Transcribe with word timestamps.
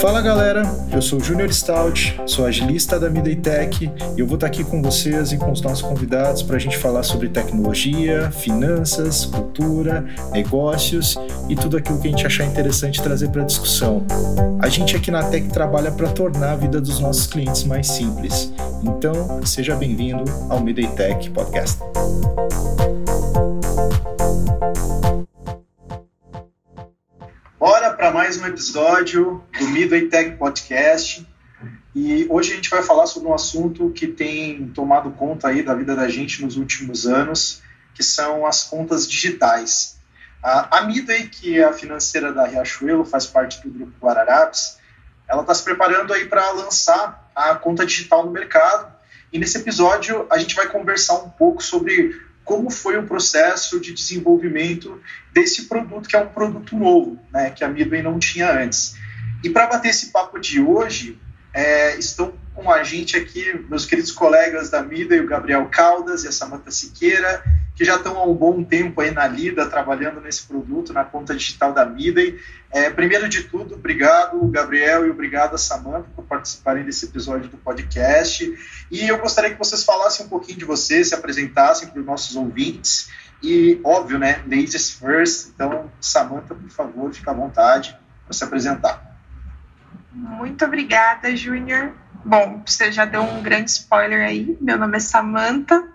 Fala 0.00 0.20
galera, 0.20 0.62
eu 0.92 1.00
sou 1.00 1.18
o 1.18 1.24
Junior 1.24 1.50
Stout, 1.52 2.20
sou 2.26 2.44
agilista 2.44 3.00
da 3.00 3.08
Midday 3.08 3.34
Tech 3.36 3.90
e 4.16 4.20
eu 4.20 4.26
vou 4.26 4.34
estar 4.34 4.46
aqui 4.46 4.62
com 4.62 4.82
vocês 4.82 5.32
e 5.32 5.38
com 5.38 5.50
os 5.50 5.62
nossos 5.62 5.80
convidados 5.80 6.42
para 6.42 6.56
a 6.56 6.58
gente 6.58 6.76
falar 6.76 7.02
sobre 7.02 7.30
tecnologia, 7.30 8.30
finanças, 8.30 9.24
cultura, 9.24 10.04
negócios 10.32 11.16
e 11.48 11.56
tudo 11.56 11.78
aquilo 11.78 11.98
que 11.98 12.08
a 12.08 12.10
gente 12.10 12.26
achar 12.26 12.44
interessante 12.44 13.00
trazer 13.02 13.30
para 13.30 13.42
a 13.42 13.46
discussão. 13.46 14.04
A 14.60 14.68
gente 14.68 14.94
aqui 14.94 15.10
na 15.10 15.22
Tech 15.24 15.48
trabalha 15.48 15.90
para 15.90 16.08
tornar 16.08 16.52
a 16.52 16.56
vida 16.56 16.78
dos 16.80 17.00
nossos 17.00 17.26
clientes 17.26 17.64
mais 17.64 17.88
simples. 17.88 18.52
Então, 18.82 19.40
seja 19.44 19.74
bem-vindo 19.74 20.24
ao 20.50 20.60
Midday 20.60 20.88
Tech 20.88 21.30
Podcast. 21.30 21.78
Um 28.46 28.48
episódio 28.48 29.44
do 29.58 29.66
Midway 29.68 30.08
Tech 30.08 30.36
Podcast. 30.36 31.26
E 31.92 32.26
hoje 32.30 32.52
a 32.52 32.54
gente 32.54 32.70
vai 32.70 32.80
falar 32.80 33.06
sobre 33.06 33.28
um 33.28 33.34
assunto 33.34 33.90
que 33.90 34.06
tem 34.06 34.68
tomado 34.68 35.10
conta 35.10 35.48
aí 35.48 35.64
da 35.64 35.74
vida 35.74 35.96
da 35.96 36.08
gente 36.08 36.44
nos 36.44 36.56
últimos 36.56 37.08
anos, 37.08 37.60
que 37.92 38.04
são 38.04 38.46
as 38.46 38.62
contas 38.62 39.08
digitais. 39.08 39.98
A, 40.40 40.78
a 40.78 40.82
Midway, 40.82 41.26
que 41.26 41.58
é 41.58 41.64
a 41.64 41.72
financeira 41.72 42.32
da 42.32 42.46
Riachuelo, 42.46 43.04
faz 43.04 43.26
parte 43.26 43.60
do 43.62 43.68
grupo 43.68 43.92
Guararapes, 44.00 44.78
ela 45.28 45.40
está 45.40 45.52
se 45.52 45.64
preparando 45.64 46.12
aí 46.12 46.26
para 46.26 46.48
lançar 46.52 47.28
a 47.34 47.56
conta 47.56 47.84
digital 47.84 48.24
no 48.24 48.30
mercado. 48.30 48.94
E 49.32 49.40
nesse 49.40 49.58
episódio 49.58 50.24
a 50.30 50.38
gente 50.38 50.54
vai 50.54 50.68
conversar 50.68 51.14
um 51.14 51.30
pouco 51.30 51.60
sobre 51.60 52.14
como 52.46 52.70
foi 52.70 52.96
o 52.96 53.02
processo 53.02 53.80
de 53.80 53.92
desenvolvimento 53.92 55.02
desse 55.32 55.64
produto, 55.64 56.08
que 56.08 56.14
é 56.14 56.20
um 56.20 56.28
produto 56.28 56.76
novo, 56.76 57.18
né, 57.32 57.50
que 57.50 57.64
a 57.64 57.68
Midway 57.68 58.02
não 58.02 58.20
tinha 58.20 58.48
antes. 58.50 58.94
E 59.42 59.50
para 59.50 59.66
bater 59.66 59.88
esse 59.88 60.12
papo 60.12 60.38
de 60.38 60.60
hoje, 60.60 61.18
é, 61.56 61.96
estão 61.96 62.34
com 62.54 62.70
a 62.70 62.82
gente 62.82 63.16
aqui 63.16 63.64
meus 63.70 63.86
queridos 63.86 64.12
colegas 64.12 64.68
da 64.68 64.82
Midway, 64.82 65.20
o 65.20 65.26
Gabriel 65.26 65.66
Caldas 65.70 66.22
e 66.22 66.28
a 66.28 66.32
Samanta 66.32 66.70
Siqueira, 66.70 67.42
que 67.74 67.82
já 67.82 67.96
estão 67.96 68.18
há 68.18 68.24
um 68.26 68.34
bom 68.34 68.62
tempo 68.62 69.00
aí 69.00 69.10
na 69.10 69.26
lida, 69.26 69.64
trabalhando 69.64 70.20
nesse 70.20 70.42
produto, 70.42 70.92
na 70.92 71.02
conta 71.02 71.34
digital 71.34 71.72
da 71.72 71.86
Midway. 71.86 72.38
É, 72.70 72.90
primeiro 72.90 73.26
de 73.26 73.44
tudo, 73.44 73.74
obrigado, 73.74 74.38
Gabriel, 74.48 75.06
e 75.06 75.10
obrigado 75.10 75.54
a 75.54 75.58
Samanta 75.58 76.06
por 76.14 76.26
participarem 76.26 76.84
desse 76.84 77.06
episódio 77.06 77.48
do 77.48 77.56
podcast. 77.56 78.54
E 78.90 79.08
eu 79.08 79.16
gostaria 79.16 79.50
que 79.50 79.58
vocês 79.58 79.82
falassem 79.82 80.26
um 80.26 80.28
pouquinho 80.28 80.58
de 80.58 80.66
vocês, 80.66 81.08
se 81.08 81.14
apresentassem 81.14 81.88
para 81.88 82.00
os 82.00 82.04
nossos 82.04 82.36
ouvintes. 82.36 83.08
E, 83.42 83.80
óbvio, 83.82 84.18
né, 84.18 84.42
ladies 84.46 84.90
first. 84.90 85.52
Então, 85.54 85.90
Samanta, 86.02 86.54
por 86.54 86.68
favor, 86.68 87.14
fique 87.14 87.30
à 87.30 87.32
vontade 87.32 87.96
para 88.26 88.34
se 88.34 88.44
apresentar. 88.44 89.15
Muito 90.16 90.64
obrigada, 90.64 91.36
Júnior. 91.36 91.92
Bom, 92.24 92.62
você 92.64 92.90
já 92.90 93.04
deu 93.04 93.22
um 93.22 93.42
grande 93.42 93.70
spoiler 93.70 94.26
aí. 94.26 94.56
Meu 94.62 94.78
nome 94.78 94.96
é 94.96 95.00
Samanta. 95.00 95.86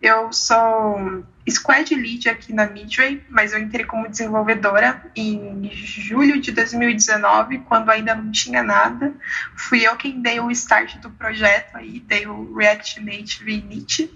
Eu 0.00 0.32
sou 0.32 1.22
squad 1.46 1.94
lead 1.94 2.30
aqui 2.30 2.52
na 2.54 2.66
Midway, 2.66 3.22
mas 3.28 3.52
eu 3.52 3.58
entrei 3.58 3.84
como 3.84 4.08
desenvolvedora 4.08 5.04
em 5.14 5.70
julho 5.70 6.40
de 6.40 6.50
2019, 6.52 7.58
quando 7.58 7.90
ainda 7.90 8.14
não 8.14 8.30
tinha 8.32 8.62
nada. 8.62 9.12
Fui 9.54 9.86
eu 9.86 9.96
quem 9.96 10.22
dei 10.22 10.40
o 10.40 10.50
start 10.50 10.96
do 10.98 11.10
projeto 11.10 11.76
aí, 11.76 12.00
dei 12.00 12.26
o 12.26 12.54
React 12.56 13.04
Native 13.04 13.52
Init. 13.52 14.10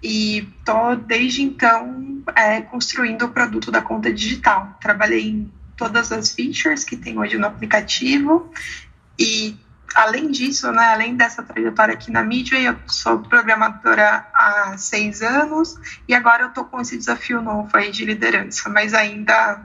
E 0.00 0.48
tô 0.64 0.94
desde 0.94 1.42
então 1.42 2.22
é, 2.36 2.60
construindo 2.60 3.24
o 3.24 3.30
produto 3.30 3.72
da 3.72 3.82
conta 3.82 4.12
digital. 4.12 4.78
Trabalhei 4.80 5.28
em 5.28 5.52
todas 5.76 6.10
as 6.12 6.32
features 6.32 6.84
que 6.84 6.96
tem 6.96 7.18
hoje 7.18 7.36
no 7.36 7.46
aplicativo 7.46 8.50
e 9.18 9.56
além 9.94 10.30
disso, 10.30 10.70
né, 10.72 10.92
além 10.92 11.16
dessa 11.16 11.42
trajetória 11.42 11.94
aqui 11.94 12.10
na 12.10 12.22
mídia, 12.22 12.60
eu 12.60 12.76
sou 12.86 13.20
programadora 13.20 14.26
há 14.34 14.74
seis 14.76 15.22
anos 15.22 15.76
e 16.06 16.14
agora 16.14 16.44
eu 16.44 16.48
estou 16.48 16.64
com 16.64 16.80
esse 16.80 16.96
desafio 16.96 17.40
novo 17.40 17.70
aí 17.74 17.90
de 17.90 18.04
liderança, 18.04 18.68
mas 18.68 18.92
ainda 18.92 19.60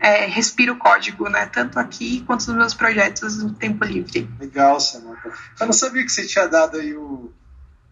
é, 0.00 0.26
respiro 0.26 0.76
código, 0.76 1.28
né, 1.28 1.46
tanto 1.46 1.78
aqui 1.78 2.22
quanto 2.26 2.46
nos 2.48 2.56
meus 2.56 2.74
projetos 2.74 3.42
no 3.42 3.52
tempo 3.52 3.84
livre. 3.84 4.28
Legal, 4.40 4.80
Samantha. 4.80 5.30
Eu 5.60 5.66
não 5.66 5.72
sabia 5.72 6.02
que 6.02 6.10
você 6.10 6.26
tinha 6.26 6.48
dado 6.48 6.78
aí 6.78 6.96
o, 6.96 7.32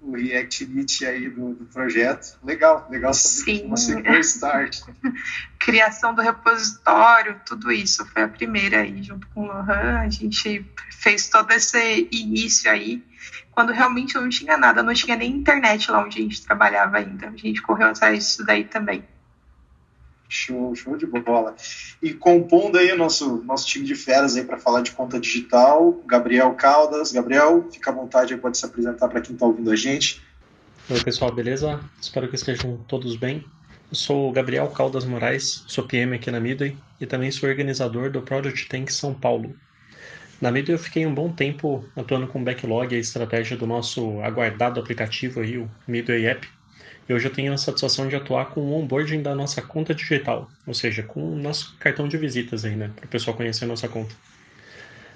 o 0.00 0.14
React 0.14 0.64
Init 0.64 1.06
aí 1.06 1.28
do, 1.28 1.54
do, 1.54 1.64
projeto. 1.66 2.38
Legal, 2.44 2.86
legal 2.90 3.12
saber 3.12 3.58
Sim. 3.58 3.68
você 3.68 4.02
foi 4.02 4.20
start. 4.20 4.80
Criação 5.58 6.14
do 6.14 6.22
repositório, 6.22 7.40
tudo 7.44 7.70
isso 7.72 8.06
foi 8.06 8.22
a 8.22 8.28
primeira 8.28 8.80
aí, 8.80 9.02
junto 9.02 9.26
com 9.28 9.42
o 9.42 9.46
Lohan, 9.46 9.98
a 9.98 10.08
gente 10.08 10.64
fez 10.90 11.28
todo 11.28 11.50
esse 11.52 12.08
início 12.12 12.70
aí, 12.70 13.04
quando 13.50 13.72
realmente 13.72 14.14
não 14.14 14.28
tinha 14.28 14.56
nada, 14.56 14.82
não 14.82 14.94
tinha 14.94 15.16
nem 15.16 15.32
internet 15.32 15.90
lá 15.90 16.04
onde 16.04 16.18
a 16.18 16.22
gente 16.22 16.46
trabalhava 16.46 16.98
ainda. 16.98 17.28
A 17.28 17.36
gente 17.36 17.60
correu 17.60 17.88
atrás 17.88 18.18
disso 18.18 18.44
daí 18.44 18.64
também. 18.64 19.04
Show, 20.28 20.74
show 20.74 20.96
de 20.96 21.06
bola. 21.06 21.56
E 22.02 22.12
compondo 22.12 22.76
aí 22.76 22.92
o 22.92 22.96
nosso, 22.98 23.42
nosso 23.44 23.66
time 23.66 23.86
de 23.86 23.94
feras 23.94 24.36
aí 24.36 24.44
para 24.44 24.58
falar 24.58 24.82
de 24.82 24.90
conta 24.90 25.18
digital, 25.18 26.02
Gabriel 26.06 26.52
Caldas. 26.54 27.12
Gabriel, 27.12 27.66
fica 27.72 27.90
à 27.90 27.94
vontade 27.94 28.34
aí, 28.34 28.40
pode 28.40 28.58
se 28.58 28.66
apresentar 28.66 29.08
para 29.08 29.20
quem 29.20 29.34
está 29.34 29.46
ouvindo 29.46 29.70
a 29.70 29.76
gente. 29.76 30.22
Oi, 30.90 31.02
pessoal, 31.02 31.32
beleza? 31.32 31.80
Espero 32.00 32.28
que 32.28 32.34
estejam 32.34 32.76
todos 32.86 33.16
bem. 33.16 33.44
Eu 33.90 33.94
sou 33.94 34.28
o 34.28 34.32
Gabriel 34.32 34.68
Caldas 34.68 35.06
Moraes, 35.06 35.64
sou 35.66 35.86
PM 35.86 36.14
aqui 36.14 36.30
na 36.30 36.38
Midway 36.40 36.76
e 37.00 37.06
também 37.06 37.30
sou 37.30 37.48
organizador 37.48 38.10
do 38.10 38.20
Project 38.20 38.68
Tank 38.68 38.90
São 38.90 39.14
Paulo. 39.14 39.54
Na 40.40 40.52
Midway 40.52 40.74
eu 40.74 40.78
fiquei 40.78 41.06
um 41.06 41.14
bom 41.14 41.32
tempo 41.32 41.84
atuando 41.96 42.26
com 42.26 42.44
backlog 42.44 42.94
e 42.94 42.98
a 42.98 43.00
estratégia 43.00 43.56
do 43.56 43.66
nosso 43.66 44.20
aguardado 44.20 44.78
aplicativo 44.78 45.40
aí, 45.40 45.56
o 45.56 45.70
Midway 45.86 46.26
App, 46.26 46.46
e 47.08 47.14
hoje 47.14 47.26
eu 47.26 47.32
tenho 47.32 47.52
a 47.52 47.56
satisfação 47.56 48.06
de 48.06 48.14
atuar 48.14 48.46
com 48.46 48.60
o 48.60 48.74
onboarding 48.74 49.22
da 49.22 49.34
nossa 49.34 49.62
conta 49.62 49.94
digital, 49.94 50.50
ou 50.66 50.74
seja, 50.74 51.02
com 51.02 51.32
o 51.32 51.36
nosso 51.36 51.74
cartão 51.78 52.06
de 52.06 52.18
visitas 52.18 52.64
aí, 52.64 52.76
né, 52.76 52.90
para 52.94 53.06
o 53.06 53.08
pessoal 53.08 53.36
conhecer 53.36 53.64
a 53.64 53.68
nossa 53.68 53.88
conta. 53.88 54.14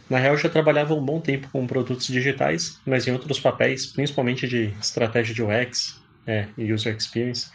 Na 0.09 0.19
real, 0.19 0.35
eu 0.35 0.39
já 0.39 0.49
trabalhava 0.49 0.95
um 0.95 1.05
bom 1.05 1.21
tempo 1.21 1.49
com 1.51 1.67
produtos 1.67 2.07
digitais, 2.07 2.79
mas 2.85 3.07
em 3.07 3.13
outros 3.13 3.39
papéis, 3.39 3.87
principalmente 3.87 4.49
de 4.49 4.73
estratégia 4.81 5.35
de 5.35 5.43
UX 5.43 6.01
é, 6.27 6.47
e 6.57 6.73
User 6.73 6.97
Experience, 6.97 7.51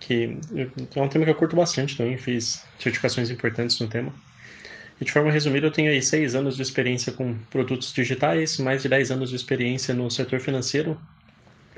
que 0.00 0.36
é 0.96 1.00
um 1.00 1.08
tema 1.08 1.24
que 1.24 1.30
eu 1.30 1.34
curto 1.34 1.54
bastante 1.54 1.96
também, 1.96 2.16
fiz 2.16 2.64
certificações 2.78 3.30
importantes 3.30 3.78
no 3.78 3.88
tema. 3.88 4.12
E 5.00 5.04
de 5.04 5.12
forma 5.12 5.30
resumida, 5.30 5.66
eu 5.66 5.70
tenho 5.70 5.90
aí 5.90 6.02
seis 6.02 6.34
anos 6.34 6.56
de 6.56 6.62
experiência 6.62 7.12
com 7.12 7.36
produtos 7.50 7.92
digitais, 7.92 8.58
mais 8.58 8.82
de 8.82 8.88
dez 8.88 9.10
anos 9.10 9.30
de 9.30 9.36
experiência 9.36 9.94
no 9.94 10.10
setor 10.10 10.40
financeiro, 10.40 11.00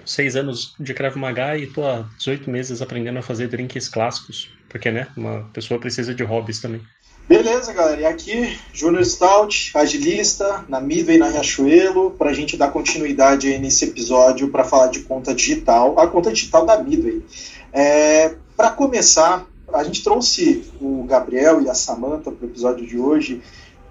seis 0.07 0.37
anos 0.37 0.75
de 0.79 0.93
Krav 0.95 1.17
Maga 1.17 1.57
e 1.57 1.67
tô 1.67 1.87
há 1.87 2.09
18 2.19 2.51
meses 2.51 2.83
aprendendo 2.83 3.19
a 3.19 3.23
fazer 3.23 3.49
drinks 3.49 3.89
clássicos, 3.89 4.51
porque, 4.69 4.91
né, 4.91 5.09
uma 5.17 5.49
pessoa 5.53 5.81
precisa 5.81 6.15
de 6.15 6.23
hobbies 6.23 6.61
também. 6.61 6.81
Beleza, 7.27 7.73
galera. 7.73 8.03
E 8.03 8.05
aqui, 8.05 8.59
Júnior 8.73 9.05
Stout, 9.05 9.73
agilista, 9.75 10.63
na 10.69 10.79
Midway, 10.79 11.17
na 11.17 11.29
Riachuelo, 11.29 12.11
para 12.11 12.31
a 12.31 12.35
gente 12.35 12.55
dar 12.55 12.71
continuidade 12.71 13.49
aí 13.49 13.59
nesse 13.59 13.87
episódio 13.87 14.51
para 14.51 14.63
falar 14.63 14.89
de 14.89 15.01
conta 15.01 15.35
digital, 15.35 15.99
a 15.99 16.07
conta 16.07 16.31
digital 16.31 16.67
da 16.67 16.83
Midway. 16.83 17.25
É, 17.73 18.35
para 18.55 18.71
começar, 18.71 19.47
a 19.73 19.83
gente 19.83 20.05
trouxe 20.05 20.65
o 20.79 21.05
Gabriel 21.05 21.63
e 21.63 21.69
a 21.71 21.75
Samantha 21.75 22.31
para 22.31 22.47
o 22.47 22.51
episódio 22.51 22.87
de 22.87 22.99
hoje, 22.99 23.43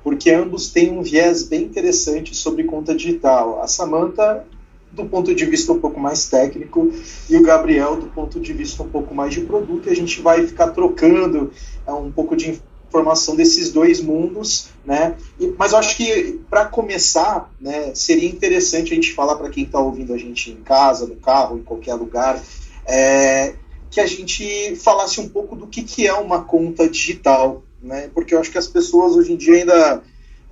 porque 0.04 0.30
ambos 0.30 0.70
têm 0.70 0.92
um 0.92 1.02
viés 1.02 1.44
bem 1.44 1.64
interessante 1.64 2.36
sobre 2.36 2.66
conta 2.66 2.94
digital. 2.94 3.64
A 3.64 3.68
Samantha 3.68 4.46
do 4.94 5.06
ponto 5.06 5.34
de 5.34 5.46
vista 5.46 5.74
um 5.74 5.80
pouco 5.80 6.00
mais 6.00 6.30
técnico 6.30 6.92
e 7.30 7.36
o 7.36 7.42
Gabriel 7.42 7.96
do 7.96 8.08
ponto 8.08 8.40
de 8.40 8.54
vista 8.54 8.84
um 8.84 8.90
pouco 8.90 9.14
mais 9.14 9.34
de 9.34 9.42
produto. 9.42 9.90
E 9.90 9.92
a 9.92 9.96
gente 9.96 10.22
vai 10.22 10.46
ficar 10.46 10.70
trocando 10.70 11.52
é, 11.86 11.92
um 11.92 12.12
pouco 12.12 12.36
de 12.36 12.62
informação 12.88 13.36
desses 13.36 13.72
dois 13.72 14.00
mundos, 14.00 14.68
né? 14.86 15.16
E, 15.40 15.52
mas 15.58 15.72
eu 15.72 15.80
acho 15.80 15.98
que 15.98 16.40
para 16.48 16.66
começar, 16.66 17.52
né, 17.60 17.92
seria 17.96 18.30
interessante 18.30 18.92
a 18.92 18.96
gente 18.96 19.14
falar 19.14 19.36
para 19.36 19.50
quem 19.50 19.64
está 19.64 19.80
ouvindo 19.80 20.14
a 20.14 20.18
gente 20.18 20.52
em 20.52 20.58
casa, 20.58 21.08
no 21.08 21.16
carro, 21.16 21.58
em 21.58 21.64
qualquer 21.64 21.96
lugar, 21.96 22.40
é, 22.86 23.56
que 23.90 24.00
a 24.00 24.06
gente 24.06 24.76
falasse 24.76 25.20
um 25.20 25.28
pouco 25.28 25.56
do 25.56 25.66
que, 25.66 25.82
que 25.82 26.06
é 26.06 26.14
uma 26.14 26.44
conta 26.44 26.88
digital, 26.88 27.64
né? 27.82 28.12
Porque 28.14 28.36
eu 28.36 28.40
acho 28.40 28.52
que 28.52 28.60
as 28.60 28.68
pessoas 28.68 29.16
hoje 29.16 29.34
em 29.34 29.38
dia 29.38 29.56
ainda 29.56 30.04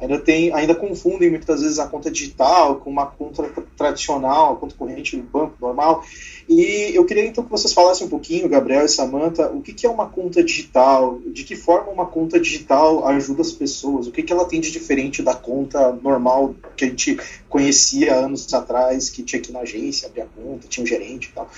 ainda 0.02 0.20
tem, 0.20 0.52
ainda 0.52 0.74
confundem 0.74 1.30
muitas 1.30 1.62
vezes 1.62 1.78
a 1.78 1.88
conta 1.88 2.10
digital 2.10 2.78
com 2.78 2.90
uma 2.90 3.06
conta 3.06 3.44
tradicional, 3.78 4.54
a 4.54 4.56
conta 4.56 4.76
corrente 4.76 5.16
do 5.16 5.24
banco 5.24 5.54
normal. 5.62 6.04
E 6.50 6.92
eu 6.94 7.06
queria 7.06 7.26
então 7.26 7.44
que 7.44 7.52
vocês 7.52 7.72
falassem 7.72 8.08
um 8.08 8.10
pouquinho, 8.10 8.50
Gabriel 8.50 8.84
e 8.84 8.90
Samantha, 8.90 9.48
o 9.50 9.62
que, 9.62 9.74
que 9.74 9.86
é 9.86 9.90
uma 9.90 10.08
conta 10.08 10.44
digital, 10.44 11.20
de 11.28 11.44
que 11.44 11.56
forma 11.56 11.92
uma 11.92 12.08
conta 12.08 12.40
digital 12.40 13.08
ajuda 13.08 13.42
as 13.42 13.52
pessoas, 13.52 14.08
o 14.08 14.12
que, 14.12 14.24
que 14.24 14.34
ela 14.34 14.46
tem 14.46 14.60
de 14.60 14.72
diferente 14.72 15.22
da 15.22 15.36
conta 15.36 15.94
normal 15.94 16.56
que 16.76 16.86
a 16.86 16.88
gente 16.88 17.20
conhecia 17.48 18.16
anos 18.16 18.52
atrás, 18.54 19.10
que 19.10 19.22
tinha 19.22 19.40
aqui 19.40 19.52
na 19.52 19.60
agência, 19.60 20.08
abrir 20.08 20.22
a 20.22 20.26
conta, 20.26 20.68
tinha 20.68 20.84
um 20.84 20.88
gerente 20.88 21.30
e 21.30 21.32
tal. 21.32 21.50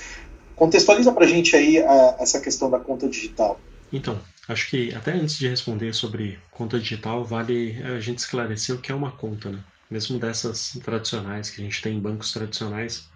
Contextualiza 0.56 1.12
para 1.14 1.24
a 1.24 1.28
gente 1.28 1.56
aí 1.56 1.82
a, 1.82 2.18
essa 2.20 2.40
questão 2.40 2.70
da 2.70 2.78
conta 2.78 3.08
digital. 3.08 3.60
Então, 3.92 4.20
Acho 4.48 4.70
que 4.70 4.94
até 4.94 5.14
antes 5.14 5.38
de 5.38 5.48
responder 5.48 5.94
sobre 5.94 6.40
conta 6.52 6.80
digital, 6.80 7.24
vale 7.24 7.82
a 7.84 8.00
gente 8.00 8.20
esclarecer 8.20 8.76
o 8.76 8.82
que 8.82 8.92
é 8.92 8.96
uma 8.96 9.12
conta, 9.12 9.50
né? 9.52 9.64
Mesmo 9.90 10.20
dessas 10.20 10.72
tradicionais 10.84 11.50
que 11.50 11.62
a 11.62 11.64
gente 11.64 11.82
tem 11.82 11.98
em 11.98 12.02
bancos 12.02 12.34
tradicionais, 12.34 13.10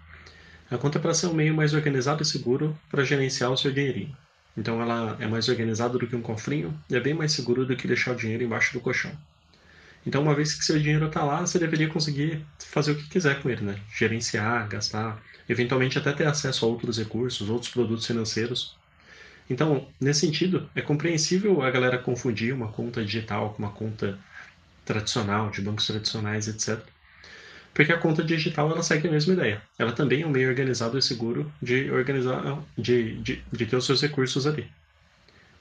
a 0.70 0.78
conta 0.78 0.98
é 0.98 1.02
para 1.02 1.14
ser 1.14 1.26
um 1.26 1.34
meio 1.34 1.54
mais 1.54 1.74
organizado 1.74 2.22
e 2.22 2.26
seguro 2.26 2.78
para 2.90 3.04
gerenciar 3.04 3.50
o 3.50 3.56
seu 3.56 3.72
dinheirinho. 3.72 4.16
Então 4.56 4.80
ela 4.80 5.16
é 5.20 5.26
mais 5.26 5.48
organizada 5.48 5.98
do 5.98 6.06
que 6.06 6.16
um 6.16 6.22
cofrinho 6.22 6.78
e 6.90 6.96
é 6.96 7.00
bem 7.00 7.14
mais 7.14 7.32
seguro 7.32 7.66
do 7.66 7.76
que 7.76 7.86
deixar 7.86 8.12
o 8.12 8.16
dinheiro 8.16 8.44
embaixo 8.44 8.72
do 8.72 8.80
colchão. 8.80 9.12
Então, 10.06 10.22
uma 10.22 10.34
vez 10.34 10.54
que 10.54 10.64
seu 10.64 10.78
dinheiro 10.80 11.06
está 11.06 11.22
lá, 11.24 11.40
você 11.40 11.58
deveria 11.58 11.88
conseguir 11.88 12.46
fazer 12.58 12.92
o 12.92 12.96
que 12.96 13.08
quiser 13.08 13.42
com 13.42 13.50
ele, 13.50 13.62
né? 13.62 13.84
Gerenciar, 13.94 14.68
gastar, 14.68 15.22
eventualmente 15.48 15.98
até 15.98 16.12
ter 16.12 16.26
acesso 16.26 16.64
a 16.64 16.68
outros 16.68 16.98
recursos, 16.98 17.50
outros 17.50 17.70
produtos 17.70 18.06
financeiros. 18.06 18.77
Então, 19.50 19.86
nesse 20.00 20.20
sentido, 20.20 20.68
é 20.74 20.82
compreensível 20.82 21.62
a 21.62 21.70
galera 21.70 21.98
confundir 21.98 22.52
uma 22.52 22.68
conta 22.68 23.04
digital 23.04 23.54
com 23.54 23.62
uma 23.62 23.72
conta 23.72 24.18
tradicional, 24.84 25.50
de 25.50 25.62
bancos 25.62 25.86
tradicionais, 25.86 26.48
etc. 26.48 26.78
Porque 27.72 27.92
a 27.92 27.98
conta 27.98 28.22
digital 28.22 28.70
ela 28.70 28.82
segue 28.82 29.08
a 29.08 29.10
mesma 29.10 29.34
ideia. 29.34 29.62
Ela 29.78 29.92
também 29.92 30.22
é 30.22 30.26
um 30.26 30.30
meio 30.30 30.48
organizado 30.48 30.98
e 30.98 31.02
seguro 31.02 31.50
de 31.62 31.90
organizar, 31.90 32.62
de, 32.76 33.18
de, 33.22 33.42
de 33.52 33.66
ter 33.66 33.76
os 33.76 33.86
seus 33.86 34.02
recursos 34.02 34.46
ali. 34.46 34.66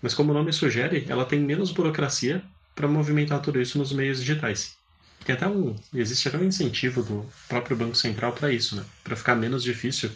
Mas 0.01 0.13
como 0.13 0.31
o 0.31 0.33
nome 0.33 0.51
sugere, 0.51 1.05
ela 1.07 1.25
tem 1.25 1.39
menos 1.39 1.71
burocracia 1.71 2.43
para 2.75 2.87
movimentar 2.87 3.41
tudo 3.41 3.61
isso 3.61 3.77
nos 3.77 3.91
meios 3.91 4.19
digitais. 4.19 4.77
Tem 5.25 5.35
até 5.35 5.47
um, 5.47 5.75
existe 5.93 6.27
até 6.27 6.37
um 6.37 6.43
incentivo 6.43 7.03
do 7.03 7.25
próprio 7.47 7.75
Banco 7.75 7.95
Central 7.95 8.33
para 8.33 8.51
isso, 8.51 8.75
né? 8.75 8.83
Para 9.03 9.15
ficar 9.15 9.35
menos 9.35 9.63
difícil 9.63 10.11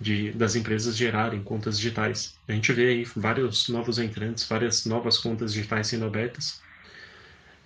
de, 0.00 0.32
das 0.32 0.56
empresas 0.56 0.96
gerarem 0.96 1.42
contas 1.42 1.78
digitais. 1.78 2.34
A 2.48 2.52
gente 2.52 2.72
vê 2.72 2.88
aí 2.88 3.04
vários 3.16 3.68
novos 3.68 3.98
entrantes, 3.98 4.44
várias 4.44 4.84
novas 4.86 5.18
contas 5.18 5.52
digitais 5.52 5.86
sendo 5.86 6.04
abertas. 6.04 6.60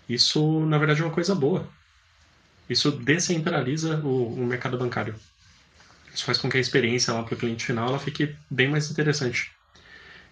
Isso, 0.09 0.65
na 0.67 0.79
verdade, 0.79 1.03
é 1.03 1.05
uma 1.05 1.13
coisa 1.13 1.35
boa. 1.35 1.69
Isso 2.69 2.91
descentraliza 2.91 3.99
o, 3.99 4.35
o 4.35 4.47
mercado 4.47 4.77
bancário. 4.77 5.15
Isso 6.15 6.25
faz 6.25 6.39
com 6.39 6.49
que 6.49 6.57
a 6.57 6.61
experiência 6.61 7.13
lá 7.13 7.23
para 7.23 7.35
o 7.35 7.39
cliente 7.39 7.65
final 7.65 7.89
ela 7.89 7.99
fique 7.99 8.35
bem 8.51 8.69
mais 8.69 8.91
interessante. 8.91 9.53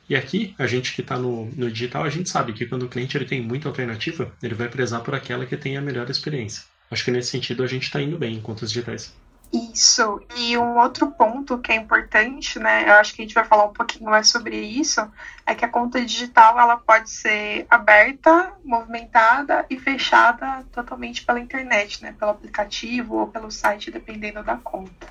E 0.08 0.14
aqui, 0.14 0.54
a 0.58 0.66
gente 0.66 0.94
que 0.94 1.00
está 1.00 1.18
no, 1.18 1.46
no 1.46 1.70
digital, 1.70 2.04
a 2.04 2.10
gente 2.10 2.28
sabe 2.28 2.52
que 2.52 2.66
quando 2.66 2.84
o 2.84 2.88
cliente 2.88 3.16
ele 3.16 3.24
tem 3.24 3.42
muita 3.42 3.68
alternativa, 3.68 4.32
ele 4.42 4.54
vai 4.54 4.68
prezar 4.68 5.02
por 5.02 5.14
aquela 5.14 5.46
que 5.46 5.56
tem 5.56 5.76
a 5.76 5.80
melhor 5.80 6.08
experiência. 6.08 6.62
Acho 6.90 7.04
que 7.04 7.10
nesse 7.10 7.30
sentido 7.30 7.64
a 7.64 7.66
gente 7.66 7.84
está 7.84 8.00
indo 8.00 8.16
bem 8.16 8.36
em 8.36 8.40
contas 8.40 8.70
digitais. 8.70 9.12
Isso. 9.56 10.20
E 10.36 10.56
um 10.58 10.78
outro 10.78 11.10
ponto 11.10 11.58
que 11.58 11.72
é 11.72 11.76
importante, 11.76 12.58
né? 12.58 12.88
Eu 12.88 12.94
acho 12.94 13.14
que 13.14 13.22
a 13.22 13.24
gente 13.24 13.34
vai 13.34 13.44
falar 13.44 13.64
um 13.64 13.72
pouquinho 13.72 14.10
mais 14.10 14.28
sobre 14.28 14.56
isso, 14.58 15.00
é 15.46 15.54
que 15.54 15.64
a 15.64 15.68
conta 15.68 16.04
digital 16.04 16.58
ela 16.58 16.76
pode 16.76 17.08
ser 17.08 17.66
aberta, 17.70 18.52
movimentada 18.64 19.64
e 19.70 19.78
fechada 19.78 20.64
totalmente 20.72 21.24
pela 21.24 21.40
internet, 21.40 22.02
né? 22.02 22.14
Pelo 22.18 22.32
aplicativo 22.32 23.16
ou 23.16 23.28
pelo 23.28 23.50
site, 23.50 23.90
dependendo 23.90 24.42
da 24.42 24.56
conta. 24.56 25.06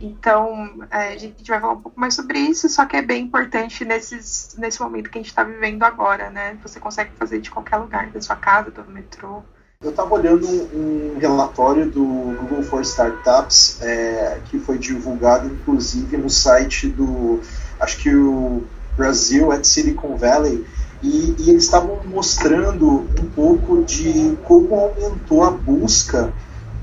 Então, 0.00 0.86
é, 0.90 1.08
a 1.08 1.18
gente 1.18 1.48
vai 1.48 1.60
falar 1.60 1.72
um 1.72 1.80
pouco 1.80 1.98
mais 1.98 2.14
sobre 2.14 2.38
isso, 2.38 2.68
só 2.68 2.86
que 2.86 2.96
é 2.96 3.02
bem 3.02 3.24
importante 3.24 3.84
nesses, 3.84 4.54
nesse 4.56 4.80
momento 4.80 5.10
que 5.10 5.18
a 5.18 5.20
gente 5.20 5.30
está 5.30 5.42
vivendo 5.42 5.82
agora, 5.82 6.30
né? 6.30 6.56
Você 6.62 6.78
consegue 6.78 7.10
fazer 7.16 7.40
de 7.40 7.50
qualquer 7.50 7.78
lugar, 7.78 8.08
da 8.10 8.20
sua 8.20 8.36
casa, 8.36 8.70
do 8.70 8.84
metrô. 8.84 9.42
Eu 9.82 9.88
estava 9.88 10.14
olhando 10.14 10.46
um, 10.46 11.14
um, 11.14 11.18
relatório 11.18 11.90
do 11.90 12.04
Google 12.04 12.62
for 12.62 12.82
Startups, 12.82 13.80
é, 13.80 14.38
que 14.44 14.58
foi 14.58 14.76
divulgado, 14.76 15.46
inclusive, 15.46 16.18
no 16.18 16.28
site 16.28 16.86
do, 16.86 17.40
acho 17.80 17.96
que 17.96 18.14
o 18.14 18.64
Brasil 18.94 19.50
at 19.50 19.64
Silicon 19.64 20.18
Valley, 20.18 20.66
e, 21.02 21.34
e 21.38 21.48
eles 21.48 21.64
estavam 21.64 21.98
mostrando 22.04 23.08
um 23.18 23.30
pouco 23.34 23.82
de 23.82 24.36
como 24.44 24.74
aumentou 24.74 25.44
a 25.44 25.50
busca 25.50 26.30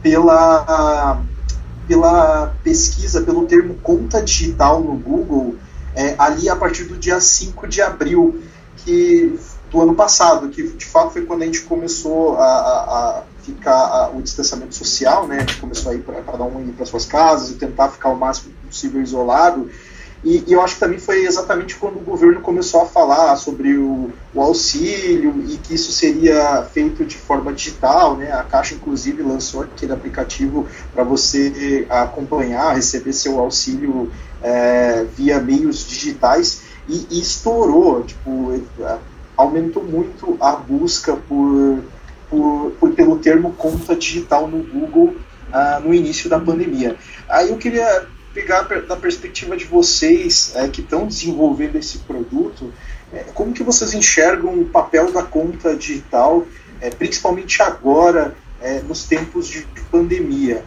pela 0.02 1.22
pela 1.88 2.52
pesquisa, 2.64 3.22
pelo 3.22 3.46
termo 3.46 3.76
conta 3.76 4.24
digital 4.24 4.82
no 4.82 4.96
Google, 4.96 5.56
é, 5.94 6.16
ali 6.18 6.50
a 6.50 6.56
partir 6.56 6.86
do 6.86 6.98
dia 6.98 7.22
5 7.22 7.68
de 7.68 7.80
abril 7.80 8.42
que, 8.78 9.38
do 9.70 9.82
ano 9.82 9.96
passado, 9.96 10.50
que 10.50 10.64
de 10.64 10.86
fato 10.86 11.12
foi 11.12 11.26
quando 11.26 11.42
a 11.42 11.46
gente 11.46 11.62
começou 11.62 12.38
a, 12.38 12.46
a, 12.46 13.20
a 13.20 13.24
ficar 13.44 13.74
a, 13.74 14.10
o 14.10 14.22
distanciamento 14.22 14.76
social, 14.76 15.28
né? 15.28 15.38
A 15.38 15.40
gente 15.40 15.58
começou 15.58 15.92
a 15.92 15.96
ir 15.96 16.00
para 16.00 16.22
cada 16.22 16.44
um 16.44 16.62
ir 16.62 16.72
para 16.72 16.86
suas 16.86 17.06
casas 17.06 17.52
e 17.52 17.56
tentar 17.56 17.90
ficar 17.90 18.10
o 18.10 18.16
máximo 18.16 18.54
possível 18.66 19.02
isolado. 19.02 19.70
E, 20.24 20.44
e, 20.48 20.54
eu 20.54 20.62
acho 20.62 20.74
que 20.76 20.80
também 20.80 20.98
foi 20.98 21.26
exatamente 21.26 21.76
quando 21.76 21.98
o 21.98 22.02
governo 22.02 22.42
começou 22.42 22.82
a 22.82 22.86
falar 22.86 23.36
sobre 23.36 23.78
o, 23.78 24.12
o, 24.34 24.42
auxílio 24.42 25.44
e 25.48 25.58
que 25.58 25.76
isso 25.76 25.92
seria 25.92 26.64
feito 26.74 27.06
de 27.06 27.16
forma 27.16 27.54
digital, 27.54 28.18
né? 28.18 28.32
A 28.32 28.44
Caixa 28.44 28.74
inclusive 28.74 29.22
lançou 29.22 29.62
aquele 29.62 29.94
aplicativo 29.94 30.66
para 30.94 31.04
você 31.04 31.86
acompanhar, 31.90 32.76
receber 32.76 33.14
seu 33.14 33.40
auxílio 33.40 34.12
é, 34.42 35.06
via 35.16 35.40
meios 35.40 35.88
digitais 35.88 36.62
e, 36.90 37.06
e 37.12 37.22
estourou, 37.22 38.04
tipo, 38.04 38.60
aumentou 39.38 39.84
muito 39.84 40.36
a 40.42 40.54
busca 40.54 41.16
por, 41.16 41.84
por, 42.30 42.72
por 42.80 42.92
pelo 42.94 43.20
termo 43.20 43.54
conta 43.54 43.96
digital 43.96 44.48
no 44.48 44.64
Google 44.64 45.16
ah, 45.54 45.80
no 45.84 45.94
início 45.94 46.30
da 46.30 46.40
pandemia. 46.40 46.98
Aí 47.30 47.50
eu 47.50 47.58
queria 47.58 48.08
pegar 48.34 48.64
da 48.64 48.96
perspectiva 48.96 49.56
de 49.56 49.66
vocês 49.66 50.52
é, 50.56 50.68
que 50.68 50.82
estão 50.82 51.08
desenvolvendo 51.08 51.76
esse 51.76 52.00
produto, 52.00 52.72
é, 53.12 53.20
como 53.34 53.54
que 53.54 53.64
vocês 53.64 53.94
enxergam 53.94 54.60
o 54.60 54.66
papel 54.66 55.12
da 55.12 55.24
conta 55.24 55.76
digital, 55.76 56.46
é, 56.82 56.90
principalmente 56.90 57.62
agora, 57.62 58.36
nos 58.88 59.04
tempos 59.04 59.48
de 59.48 59.68
pandemia? 59.92 60.66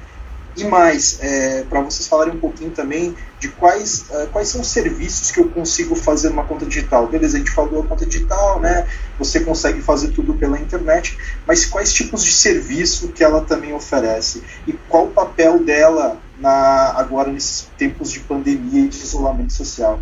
E 0.61 0.65
mais, 0.65 1.19
é, 1.23 1.62
para 1.65 1.81
vocês 1.81 2.07
falarem 2.07 2.35
um 2.35 2.39
pouquinho 2.39 2.71
também 2.71 3.17
de 3.39 3.49
quais, 3.49 4.07
uh, 4.11 4.27
quais 4.31 4.49
são 4.49 4.61
os 4.61 4.67
serviços 4.67 5.31
que 5.31 5.41
eu 5.41 5.49
consigo 5.49 5.97
fazer 5.97 6.29
numa 6.29 6.45
conta 6.45 6.67
digital. 6.67 7.07
Beleza, 7.07 7.37
a 7.37 7.41
gente 7.41 7.51
falou 7.51 7.83
a 7.83 7.87
conta 7.87 8.05
digital, 8.05 8.61
né? 8.61 8.87
Você 9.19 9.41
consegue 9.41 9.81
fazer 9.81 10.09
tudo 10.09 10.35
pela 10.35 10.61
internet, 10.61 11.17
mas 11.47 11.65
quais 11.65 11.95
tipos 11.95 12.23
de 12.23 12.33
serviço 12.33 13.09
que 13.09 13.25
ela 13.25 13.43
também 13.43 13.73
oferece? 13.73 14.45
E 14.67 14.75
qual 14.87 15.07
o 15.07 15.11
papel 15.11 15.65
dela 15.65 16.21
na, 16.39 16.93
agora 16.97 17.33
nesses 17.33 17.62
tempos 17.79 18.12
de 18.12 18.21
pandemia 18.21 18.85
e 18.85 18.89
de 18.89 18.99
isolamento 18.99 19.55
social? 19.55 19.99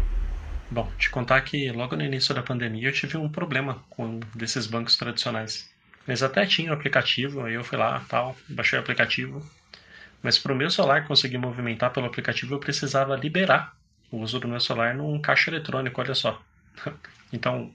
Bom, 0.69 0.89
te 0.99 1.09
contar 1.09 1.41
que 1.43 1.71
logo 1.71 1.95
no 1.95 2.03
início 2.03 2.35
da 2.35 2.43
pandemia 2.43 2.89
eu 2.89 2.93
tive 2.93 3.17
um 3.17 3.29
problema 3.29 3.83
com 3.89 4.05
um 4.05 4.21
desses 4.35 4.67
bancos 4.67 4.97
tradicionais. 4.97 5.71
Eles 6.07 6.23
até 6.23 6.45
tinham 6.45 6.75
aplicativo, 6.75 7.43
aí 7.43 7.55
eu 7.55 7.63
fui 7.63 7.79
lá, 7.79 8.03
tal, 8.09 8.35
baixei 8.49 8.79
o 8.79 8.83
aplicativo, 8.83 9.43
mas 10.23 10.39
para 10.39 10.53
o 10.53 10.57
meu 10.57 10.71
celular 10.71 11.07
conseguir 11.07 11.39
movimentar 11.39 11.93
pelo 11.93 12.07
aplicativo 12.07 12.55
eu 12.55 12.59
precisava 12.59 13.17
liberar 13.17 13.77
o 14.11 14.19
uso 14.19 14.41
do 14.41 14.49
meu 14.49 14.61
celular 14.61 14.95
num 14.95 15.21
caixa 15.21 15.51
eletrônico, 15.51 16.01
olha 16.01 16.15
só. 16.15 16.41
Então, 17.31 17.71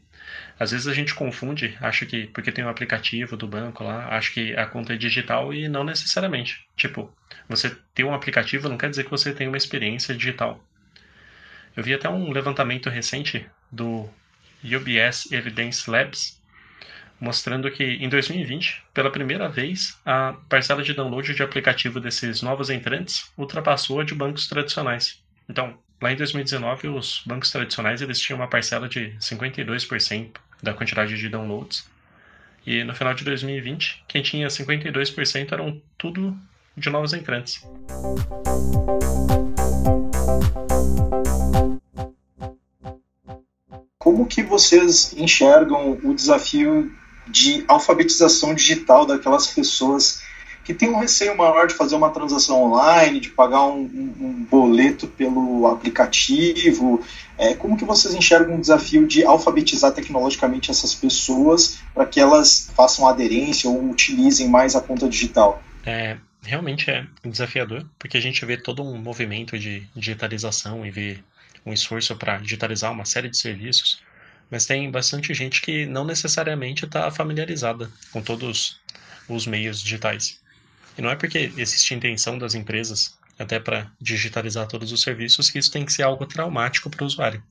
às 0.60 0.72
vezes 0.72 0.88
a 0.88 0.94
gente 0.96 1.14
confunde, 1.14 1.78
acha 1.80 2.08
que 2.08 2.26
porque 2.28 2.52
tem 2.52 2.66
um 2.66 2.70
aplicativo 2.70 3.38
do 3.38 3.48
banco 3.48 3.84
lá, 3.84 4.08
acha 4.08 4.32
que 4.32 4.56
a 4.56 4.66
conta 4.66 4.94
é 4.94 4.98
digital 4.98 5.54
e 5.54 5.68
não 5.68 5.84
necessariamente. 5.84 6.68
Tipo, 6.76 7.14
você 7.48 7.70
ter 7.94 8.04
um 8.04 8.16
aplicativo 8.16 8.68
não 8.68 8.78
quer 8.78 8.90
dizer 8.90 9.04
que 9.04 9.12
você 9.12 9.32
tem 9.32 9.48
uma 9.48 9.58
experiência 9.58 10.16
digital. 10.16 10.64
Eu 11.76 11.84
vi 11.84 11.94
até 11.94 12.10
um 12.10 12.32
levantamento 12.32 12.90
recente 12.90 13.46
do 13.72 14.10
UBS 14.64 15.32
Evidence 15.32 15.90
Labs 15.90 16.42
mostrando 17.24 17.72
que 17.72 17.84
em 17.84 18.10
2020, 18.10 18.84
pela 18.94 19.10
primeira 19.10 19.48
vez, 19.48 19.98
a 20.06 20.34
parcela 20.50 20.84
de 20.84 20.94
download 20.94 21.34
de 21.34 21.42
aplicativo 21.42 21.98
desses 21.98 22.42
novos 22.42 22.70
entrantes 22.70 23.32
ultrapassou 23.38 24.02
a 24.02 24.04
de 24.04 24.14
bancos 24.14 24.46
tradicionais. 24.46 25.24
Então, 25.48 25.78
lá 26.02 26.12
em 26.12 26.18
2019, 26.18 26.90
os 26.90 27.24
bancos 27.26 27.50
tradicionais 27.50 28.02
eles 28.02 28.20
tinham 28.20 28.40
uma 28.40 28.48
parcela 28.50 28.90
de 28.90 29.16
52% 29.22 30.32
da 30.62 30.74
quantidade 30.74 31.18
de 31.18 31.30
downloads. 31.30 31.90
E 32.68 32.84
no 32.84 32.94
final 32.94 33.14
de 33.14 33.24
2020, 33.24 34.04
quem 34.06 34.22
tinha 34.22 34.50
52% 34.50 35.54
eram 35.54 35.82
tudo 35.98 36.38
de 36.76 36.90
novos 36.90 37.14
entrantes. 37.14 37.66
Como 43.98 44.28
que 44.28 44.44
vocês 44.44 45.14
enxergam 45.14 45.98
o 46.04 46.14
desafio 46.14 46.92
de 47.28 47.64
alfabetização 47.68 48.54
digital 48.54 49.06
daquelas 49.06 49.48
pessoas 49.48 50.22
que 50.64 50.74
têm 50.74 50.90
um 50.90 51.00
receio 51.00 51.36
maior 51.38 51.68
de 51.68 51.74
fazer 51.74 51.96
uma 51.96 52.10
transação 52.10 52.64
online, 52.64 53.20
de 53.20 53.30
pagar 53.30 53.66
um, 53.66 53.82
um, 53.82 54.26
um 54.26 54.48
boleto 54.50 55.08
pelo 55.08 55.68
aplicativo. 55.68 57.04
É, 57.38 57.54
como 57.54 57.78
que 57.78 57.84
vocês 57.84 58.14
enxergam 58.14 58.56
o 58.56 58.62
desafio 58.62 59.06
de 59.06 59.26
alfabetizar 59.26 59.92
tecnologicamente 59.92 60.72
essas 60.72 60.96
pessoas 60.96 61.80
para 61.94 62.06
que 62.06 62.20
elas 62.20 62.72
façam 62.76 63.08
aderência 63.08 63.70
ou 63.70 63.90
utilizem 63.90 64.48
mais 64.48 64.76
a 64.76 64.82
conta 64.82 65.10
digital? 65.10 65.62
É, 65.86 66.18
realmente 66.42 66.90
é 66.90 67.06
desafiador, 67.26 67.86
porque 68.00 68.18
a 68.18 68.22
gente 68.22 68.46
vê 68.46 68.56
todo 68.56 68.84
um 68.84 68.98
movimento 68.98 69.60
de 69.60 69.86
digitalização 69.94 70.86
e 70.86 70.92
vê 70.92 71.20
um 71.66 71.74
esforço 71.74 72.16
para 72.16 72.38
digitalizar 72.38 72.92
uma 72.92 73.06
série 73.06 73.30
de 73.30 73.38
serviços 73.38 74.02
mas 74.50 74.66
tem 74.66 74.90
bastante 74.90 75.34
gente 75.34 75.62
que 75.62 75.86
não 75.86 76.06
necessariamente 76.06 76.86
está 76.86 77.10
familiarizada 77.10 77.90
com 78.12 78.22
todos 78.22 78.80
os 79.28 79.48
meios 79.48 79.82
digitais. 79.82 80.40
E 80.98 81.02
não 81.02 81.10
é 81.10 81.16
porque 81.16 81.52
existe 81.58 81.94
intenção 81.94 82.38
das 82.38 82.54
empresas, 82.54 83.18
até 83.38 83.60
para 83.60 83.92
digitalizar 84.00 84.68
todos 84.68 84.92
os 84.92 85.02
serviços, 85.02 85.50
que 85.50 85.58
isso 85.58 85.72
tem 85.72 85.86
que 85.86 85.94
ser 85.94 86.04
algo 86.04 86.26
traumático 86.26 86.90
para 86.90 87.04
o 87.04 87.08
usuário. 87.08 87.44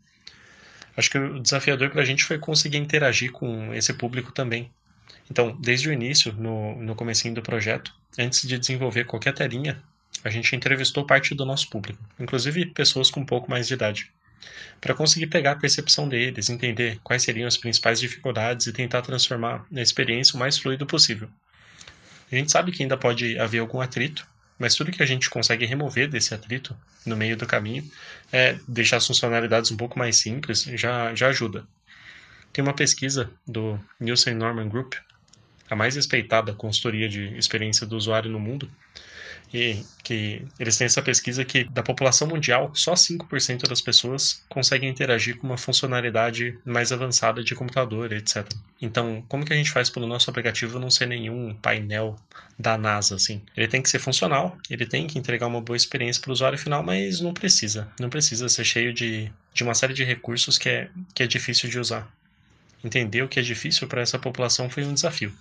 Acho 0.96 1.10
que 1.10 1.18
o 1.18 1.40
desafiador 1.40 1.90
para 1.90 2.02
a 2.02 2.04
gente 2.04 2.24
foi 2.24 2.38
conseguir 2.38 2.78
interagir 2.78 3.32
com 3.32 3.72
esse 3.74 3.92
público 3.94 4.30
também. 4.30 4.70
Então, 5.30 5.56
desde 5.60 5.88
o 5.88 5.92
início, 5.92 6.32
no, 6.34 6.76
no 6.76 6.94
comecinho 6.94 7.34
do 7.34 7.42
projeto, 7.42 7.92
antes 8.18 8.46
de 8.46 8.58
desenvolver 8.58 9.04
qualquer 9.04 9.32
telinha, 9.32 9.82
a 10.22 10.30
gente 10.30 10.54
entrevistou 10.54 11.06
parte 11.06 11.34
do 11.34 11.46
nosso 11.46 11.68
público, 11.70 11.98
inclusive 12.20 12.66
pessoas 12.66 13.10
com 13.10 13.20
um 13.20 13.26
pouco 13.26 13.50
mais 13.50 13.66
de 13.66 13.74
idade 13.74 14.12
para 14.80 14.94
conseguir 14.94 15.28
pegar 15.28 15.52
a 15.52 15.56
percepção 15.56 16.08
deles, 16.08 16.50
entender 16.50 16.98
quais 17.02 17.22
seriam 17.22 17.46
as 17.46 17.56
principais 17.56 18.00
dificuldades 18.00 18.66
e 18.66 18.72
tentar 18.72 19.02
transformar 19.02 19.64
a 19.74 19.80
experiência 19.80 20.36
o 20.36 20.38
mais 20.38 20.58
fluido 20.58 20.86
possível. 20.86 21.28
A 22.30 22.34
gente 22.34 22.50
sabe 22.50 22.72
que 22.72 22.82
ainda 22.82 22.96
pode 22.96 23.38
haver 23.38 23.58
algum 23.58 23.80
atrito, 23.80 24.26
mas 24.58 24.74
tudo 24.74 24.90
que 24.90 25.02
a 25.02 25.06
gente 25.06 25.28
consegue 25.28 25.66
remover 25.66 26.08
desse 26.08 26.34
atrito 26.34 26.76
no 27.04 27.16
meio 27.16 27.36
do 27.36 27.46
caminho 27.46 27.88
é 28.32 28.58
deixar 28.66 28.96
as 28.96 29.06
funcionalidades 29.06 29.70
um 29.70 29.76
pouco 29.76 29.98
mais 29.98 30.16
simples, 30.16 30.62
já, 30.62 31.14
já 31.14 31.28
ajuda. 31.28 31.66
Tem 32.52 32.62
uma 32.62 32.74
pesquisa 32.74 33.30
do 33.46 33.78
Nielsen 33.98 34.34
Norman 34.34 34.68
Group, 34.68 34.94
a 35.68 35.76
mais 35.76 35.96
respeitada 35.96 36.52
consultoria 36.52 37.08
de 37.08 37.36
experiência 37.36 37.86
do 37.86 37.96
usuário 37.96 38.30
no 38.30 38.38
mundo, 38.38 38.70
e 39.52 39.84
que 40.02 40.42
eles 40.58 40.76
têm 40.76 40.86
essa 40.86 41.02
pesquisa 41.02 41.44
que 41.44 41.64
da 41.64 41.82
população 41.82 42.26
mundial, 42.26 42.72
só 42.74 42.94
5% 42.94 43.68
das 43.68 43.80
pessoas 43.80 44.42
conseguem 44.48 44.88
interagir 44.88 45.36
com 45.36 45.46
uma 45.46 45.58
funcionalidade 45.58 46.58
mais 46.64 46.90
avançada 46.90 47.44
de 47.44 47.54
computador, 47.54 48.12
etc. 48.12 48.48
Então, 48.80 49.22
como 49.28 49.44
que 49.44 49.52
a 49.52 49.56
gente 49.56 49.70
faz 49.70 49.90
para 49.90 50.02
o 50.02 50.06
nosso 50.06 50.30
aplicativo 50.30 50.78
não 50.78 50.90
ser 50.90 51.06
nenhum 51.06 51.54
painel 51.54 52.16
da 52.58 52.78
NASA, 52.78 53.16
assim? 53.16 53.42
Ele 53.56 53.68
tem 53.68 53.82
que 53.82 53.90
ser 53.90 53.98
funcional, 53.98 54.56
ele 54.70 54.86
tem 54.86 55.06
que 55.06 55.18
entregar 55.18 55.46
uma 55.46 55.60
boa 55.60 55.76
experiência 55.76 56.20
para 56.22 56.30
o 56.30 56.32
usuário 56.32 56.58
final, 56.58 56.82
mas 56.82 57.20
não 57.20 57.34
precisa. 57.34 57.88
Não 58.00 58.08
precisa 58.08 58.48
ser 58.48 58.64
cheio 58.64 58.92
de, 58.92 59.30
de 59.52 59.62
uma 59.62 59.74
série 59.74 59.94
de 59.94 60.02
recursos 60.02 60.56
que 60.56 60.68
é, 60.68 60.88
que 61.14 61.22
é 61.22 61.26
difícil 61.26 61.68
de 61.68 61.78
usar. 61.78 62.10
Entender 62.82 63.22
o 63.22 63.28
que 63.28 63.38
é 63.38 63.42
difícil 63.42 63.86
para 63.86 64.00
essa 64.00 64.18
população 64.18 64.68
foi 64.68 64.84
um 64.84 64.94
desafio. 64.94 65.32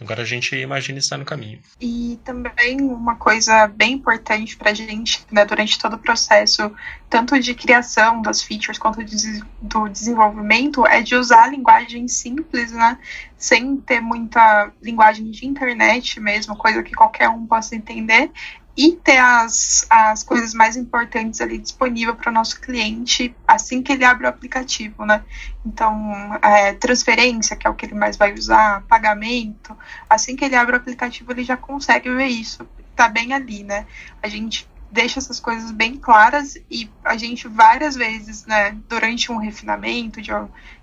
Agora 0.00 0.22
a 0.22 0.24
gente 0.24 0.54
imagina 0.54 0.98
estar 0.98 1.16
no 1.16 1.24
caminho. 1.24 1.58
E 1.80 2.18
também 2.24 2.80
uma 2.80 3.16
coisa 3.16 3.66
bem 3.66 3.94
importante 3.94 4.56
para 4.56 4.70
a 4.70 4.74
gente, 4.74 5.24
né, 5.30 5.44
durante 5.44 5.78
todo 5.78 5.94
o 5.94 5.98
processo, 5.98 6.72
tanto 7.10 7.38
de 7.40 7.54
criação 7.54 8.22
das 8.22 8.42
features 8.42 8.78
quanto 8.78 9.02
de, 9.02 9.42
do 9.60 9.88
desenvolvimento, 9.88 10.86
é 10.86 11.02
de 11.02 11.16
usar 11.16 11.48
linguagem 11.48 12.06
simples, 12.06 12.70
né, 12.70 12.98
sem 13.36 13.76
ter 13.78 14.00
muita 14.00 14.70
linguagem 14.80 15.30
de 15.30 15.46
internet 15.46 16.20
mesmo, 16.20 16.56
coisa 16.56 16.82
que 16.82 16.94
qualquer 16.94 17.28
um 17.28 17.46
possa 17.46 17.74
entender, 17.74 18.30
e 18.78 18.92
ter 18.92 19.18
as, 19.18 19.84
as 19.90 20.22
coisas 20.22 20.54
mais 20.54 20.76
importantes 20.76 21.40
ali 21.40 21.58
disponível 21.58 22.14
para 22.14 22.30
o 22.30 22.32
nosso 22.32 22.60
cliente 22.60 23.34
assim 23.44 23.82
que 23.82 23.90
ele 23.90 24.04
abre 24.04 24.24
o 24.24 24.28
aplicativo, 24.28 25.04
né? 25.04 25.24
Então, 25.66 26.38
é, 26.40 26.74
transferência, 26.74 27.56
que 27.56 27.66
é 27.66 27.70
o 27.70 27.74
que 27.74 27.86
ele 27.86 27.96
mais 27.96 28.16
vai 28.16 28.32
usar, 28.32 28.82
pagamento, 28.82 29.76
assim 30.08 30.36
que 30.36 30.44
ele 30.44 30.54
abre 30.54 30.76
o 30.76 30.78
aplicativo, 30.78 31.32
ele 31.32 31.42
já 31.42 31.56
consegue 31.56 32.08
ver 32.14 32.28
isso, 32.28 32.64
tá 32.94 33.08
bem 33.08 33.32
ali, 33.32 33.64
né? 33.64 33.84
A 34.22 34.28
gente 34.28 34.68
deixa 34.92 35.18
essas 35.18 35.40
coisas 35.40 35.72
bem 35.72 35.96
claras 35.96 36.56
e 36.70 36.88
a 37.04 37.16
gente 37.16 37.48
várias 37.48 37.96
vezes, 37.96 38.46
né, 38.46 38.78
durante 38.88 39.32
um 39.32 39.38
refinamento 39.38 40.22
de, 40.22 40.30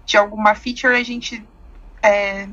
de 0.06 0.18
alguma 0.18 0.54
feature, 0.54 0.98
a 0.98 1.04
gente 1.04 1.42
é, 2.04 2.50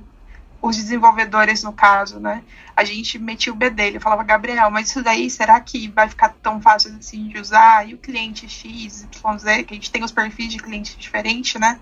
os 0.62 0.76
desenvolvedores, 0.76 1.64
no 1.64 1.72
caso, 1.72 2.20
né? 2.20 2.44
A 2.76 2.84
gente 2.84 3.18
metia 3.18 3.52
o 3.52 3.56
B 3.56 3.68
dele, 3.68 3.98
falava, 3.98 4.22
Gabriel, 4.22 4.70
mas 4.70 4.88
isso 4.88 5.02
daí, 5.02 5.28
será 5.28 5.60
que 5.60 5.88
vai 5.88 6.08
ficar 6.08 6.28
tão 6.40 6.62
fácil 6.62 6.94
assim 6.96 7.26
de 7.26 7.38
usar? 7.40 7.88
E 7.88 7.94
o 7.94 7.98
cliente 7.98 8.48
X, 8.48 9.02
Y, 9.02 9.38
Z, 9.38 9.64
que 9.64 9.74
a 9.74 9.76
gente 9.76 9.90
tem 9.90 10.04
os 10.04 10.12
perfis 10.12 10.52
de 10.52 10.58
cliente 10.58 10.96
diferente, 10.96 11.58
né? 11.58 11.80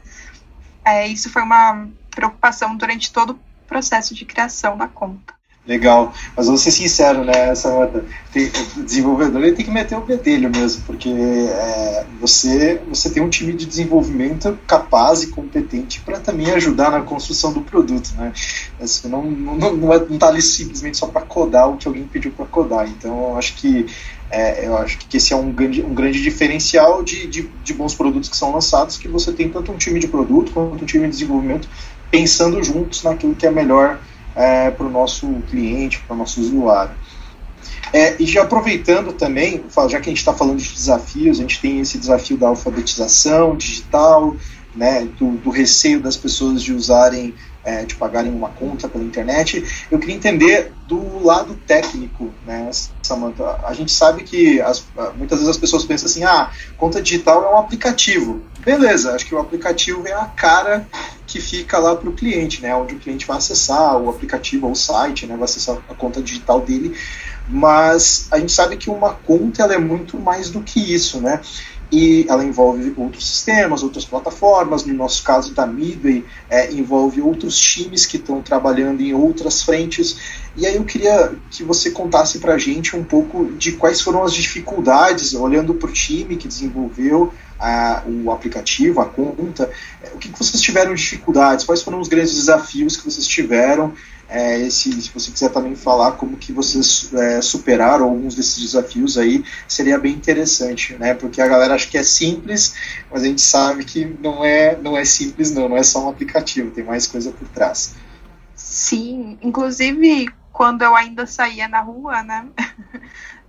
É, 0.82 1.06
isso 1.06 1.28
foi 1.30 1.42
uma 1.42 1.88
preocupação 2.10 2.74
durante 2.74 3.12
todo 3.12 3.34
o 3.34 3.40
processo 3.66 4.14
de 4.14 4.24
criação 4.24 4.78
da 4.78 4.88
conta. 4.88 5.39
Legal. 5.70 6.12
Mas 6.36 6.48
vou 6.48 6.58
ser 6.58 6.72
sincero, 6.72 7.22
né, 7.22 7.54
Samantha? 7.54 8.04
Tem, 8.32 8.50
o 8.76 8.82
desenvolvedor 8.82 9.40
ele 9.40 9.54
tem 9.54 9.64
que 9.64 9.70
meter 9.70 9.96
o 9.96 10.00
bedelho 10.00 10.50
mesmo, 10.50 10.82
porque 10.84 11.08
é, 11.08 12.04
você, 12.20 12.82
você 12.88 13.08
tem 13.08 13.22
um 13.22 13.28
time 13.28 13.52
de 13.52 13.66
desenvolvimento 13.66 14.58
capaz 14.66 15.22
e 15.22 15.28
competente 15.28 16.00
para 16.00 16.18
também 16.18 16.50
ajudar 16.50 16.90
na 16.90 17.02
construção 17.02 17.52
do 17.52 17.60
produto, 17.60 18.10
né? 18.16 18.32
Você 18.80 19.06
não, 19.06 19.22
não, 19.22 19.54
não, 19.54 19.76
não 19.76 19.94
é, 19.94 20.00
tá 20.00 20.26
ali 20.26 20.42
simplesmente 20.42 20.98
só 20.98 21.06
para 21.06 21.20
codar 21.20 21.68
o 21.68 21.76
que 21.76 21.86
alguém 21.86 22.02
pediu 22.02 22.32
para 22.32 22.46
codar. 22.46 22.88
Então, 22.88 23.30
eu 23.30 23.38
acho 23.38 23.54
que 23.54 23.86
é, 24.28 24.66
eu 24.66 24.76
acho 24.76 24.98
que 24.98 25.16
esse 25.18 25.32
é 25.32 25.36
um 25.36 25.52
grande, 25.52 25.82
um 25.82 25.94
grande 25.94 26.20
diferencial 26.20 27.04
de, 27.04 27.28
de, 27.28 27.48
de 27.62 27.74
bons 27.74 27.94
produtos 27.94 28.28
que 28.28 28.36
são 28.36 28.52
lançados, 28.52 28.98
que 28.98 29.06
você 29.06 29.32
tem 29.32 29.48
tanto 29.48 29.70
um 29.70 29.76
time 29.76 30.00
de 30.00 30.08
produto 30.08 30.50
quanto 30.50 30.82
um 30.82 30.86
time 30.86 31.04
de 31.04 31.10
desenvolvimento 31.12 31.68
pensando 32.10 32.60
juntos 32.60 33.04
naquilo 33.04 33.36
que 33.36 33.46
é 33.46 33.50
melhor 33.52 34.00
é, 34.40 34.70
para 34.70 34.86
o 34.86 34.90
nosso 34.90 35.26
cliente, 35.50 36.00
para 36.00 36.14
o 36.14 36.18
nosso 36.18 36.40
usuário. 36.40 36.94
É, 37.92 38.16
e 38.22 38.24
já 38.24 38.42
aproveitando 38.42 39.12
também, 39.12 39.62
já 39.88 40.00
que 40.00 40.08
a 40.08 40.12
gente 40.12 40.18
está 40.18 40.32
falando 40.32 40.58
de 40.58 40.72
desafios, 40.72 41.38
a 41.38 41.42
gente 41.42 41.60
tem 41.60 41.80
esse 41.80 41.98
desafio 41.98 42.38
da 42.38 42.48
alfabetização 42.48 43.54
digital, 43.56 44.34
né, 44.74 45.06
do, 45.18 45.32
do 45.32 45.50
receio 45.50 46.00
das 46.00 46.16
pessoas 46.16 46.62
de 46.62 46.72
usarem, 46.72 47.34
é, 47.64 47.84
de 47.84 47.96
pagarem 47.96 48.32
uma 48.32 48.48
conta 48.48 48.88
pela 48.88 49.04
internet. 49.04 49.62
Eu 49.90 49.98
queria 49.98 50.14
entender 50.14 50.72
do 50.86 51.22
lado 51.22 51.54
técnico, 51.66 52.30
né, 52.46 52.70
Samantha. 53.02 53.58
A 53.64 53.74
gente 53.74 53.92
sabe 53.92 54.22
que 54.22 54.60
as, 54.60 54.86
muitas 55.16 55.38
vezes 55.38 55.50
as 55.50 55.58
pessoas 55.58 55.84
pensam 55.84 56.06
assim, 56.06 56.24
ah, 56.24 56.50
conta 56.78 57.02
digital 57.02 57.44
é 57.44 57.54
um 57.54 57.58
aplicativo. 57.58 58.40
Beleza, 58.64 59.14
acho 59.14 59.26
que 59.26 59.34
o 59.34 59.38
aplicativo 59.38 60.06
é 60.06 60.12
a 60.12 60.26
cara 60.26 60.86
que 61.26 61.40
fica 61.40 61.78
lá 61.78 61.96
para 61.96 62.08
o 62.08 62.12
cliente, 62.12 62.60
né, 62.60 62.74
onde 62.74 62.94
o 62.94 62.98
cliente 62.98 63.26
vai 63.26 63.38
acessar 63.38 63.96
o 63.96 64.10
aplicativo 64.10 64.66
ou 64.66 64.72
o 64.72 64.76
site, 64.76 65.26
né, 65.26 65.34
vai 65.34 65.44
acessar 65.44 65.78
a 65.88 65.94
conta 65.94 66.20
digital 66.20 66.60
dele. 66.60 66.96
Mas 67.48 68.28
a 68.30 68.38
gente 68.38 68.52
sabe 68.52 68.76
que 68.76 68.90
uma 68.90 69.14
conta 69.14 69.62
ela 69.62 69.74
é 69.74 69.78
muito 69.78 70.18
mais 70.18 70.50
do 70.50 70.60
que 70.60 70.78
isso, 70.78 71.20
né? 71.20 71.40
e 71.92 72.24
ela 72.28 72.44
envolve 72.44 72.94
outros 72.96 73.26
sistemas, 73.26 73.82
outras 73.82 74.04
plataformas. 74.04 74.84
No 74.84 74.94
nosso 74.94 75.24
caso 75.24 75.52
da 75.52 75.66
Midway, 75.66 76.24
é, 76.48 76.72
envolve 76.72 77.20
outros 77.20 77.58
times 77.58 78.06
que 78.06 78.16
estão 78.16 78.40
trabalhando 78.40 79.00
em 79.00 79.12
outras 79.12 79.62
frentes. 79.62 80.16
E 80.56 80.66
aí 80.66 80.76
eu 80.76 80.84
queria 80.84 81.32
que 81.50 81.64
você 81.64 81.90
contasse 81.90 82.38
para 82.38 82.54
a 82.54 82.58
gente 82.58 82.96
um 82.96 83.02
pouco 83.02 83.52
de 83.52 83.72
quais 83.72 84.00
foram 84.00 84.22
as 84.22 84.32
dificuldades, 84.32 85.34
olhando 85.34 85.74
para 85.74 85.90
o 85.90 85.92
time 85.92 86.36
que 86.36 86.46
desenvolveu 86.46 87.32
a, 87.60 88.02
o 88.06 88.30
aplicativo, 88.30 89.00
a 89.00 89.06
conta, 89.06 89.70
o 90.14 90.18
que, 90.18 90.30
que 90.30 90.38
vocês 90.38 90.60
tiveram 90.60 90.94
dificuldades, 90.94 91.64
quais 91.64 91.82
foram 91.82 92.00
os 92.00 92.08
grandes 92.08 92.34
desafios 92.34 92.96
que 92.96 93.04
vocês 93.04 93.26
tiveram 93.26 93.94
é, 94.30 94.70
se, 94.70 94.92
se 95.02 95.10
você 95.10 95.32
quiser 95.32 95.50
também 95.50 95.74
falar 95.74 96.12
como 96.12 96.36
que 96.36 96.52
vocês 96.52 97.12
é, 97.12 97.42
superaram 97.42 98.04
alguns 98.04 98.36
desses 98.36 98.58
desafios 98.62 99.18
aí, 99.18 99.44
seria 99.66 99.98
bem 99.98 100.14
interessante, 100.14 100.94
né? 100.94 101.14
Porque 101.14 101.42
a 101.42 101.48
galera 101.48 101.74
acha 101.74 101.88
que 101.88 101.98
é 101.98 102.02
simples, 102.04 102.76
mas 103.10 103.24
a 103.24 103.26
gente 103.26 103.42
sabe 103.42 103.84
que 103.84 104.04
não 104.04 104.44
é, 104.44 104.78
não 104.80 104.96
é 104.96 105.04
simples 105.04 105.50
não, 105.50 105.68
não 105.68 105.76
é 105.76 105.82
só 105.82 106.06
um 106.06 106.08
aplicativo, 106.08 106.70
tem 106.70 106.84
mais 106.84 107.08
coisa 107.08 107.32
por 107.32 107.48
trás. 107.48 107.96
Sim, 108.54 109.36
inclusive 109.42 110.28
quando 110.52 110.82
eu 110.82 110.94
ainda 110.94 111.26
saía 111.26 111.66
na 111.66 111.80
rua, 111.80 112.22
né? 112.22 112.46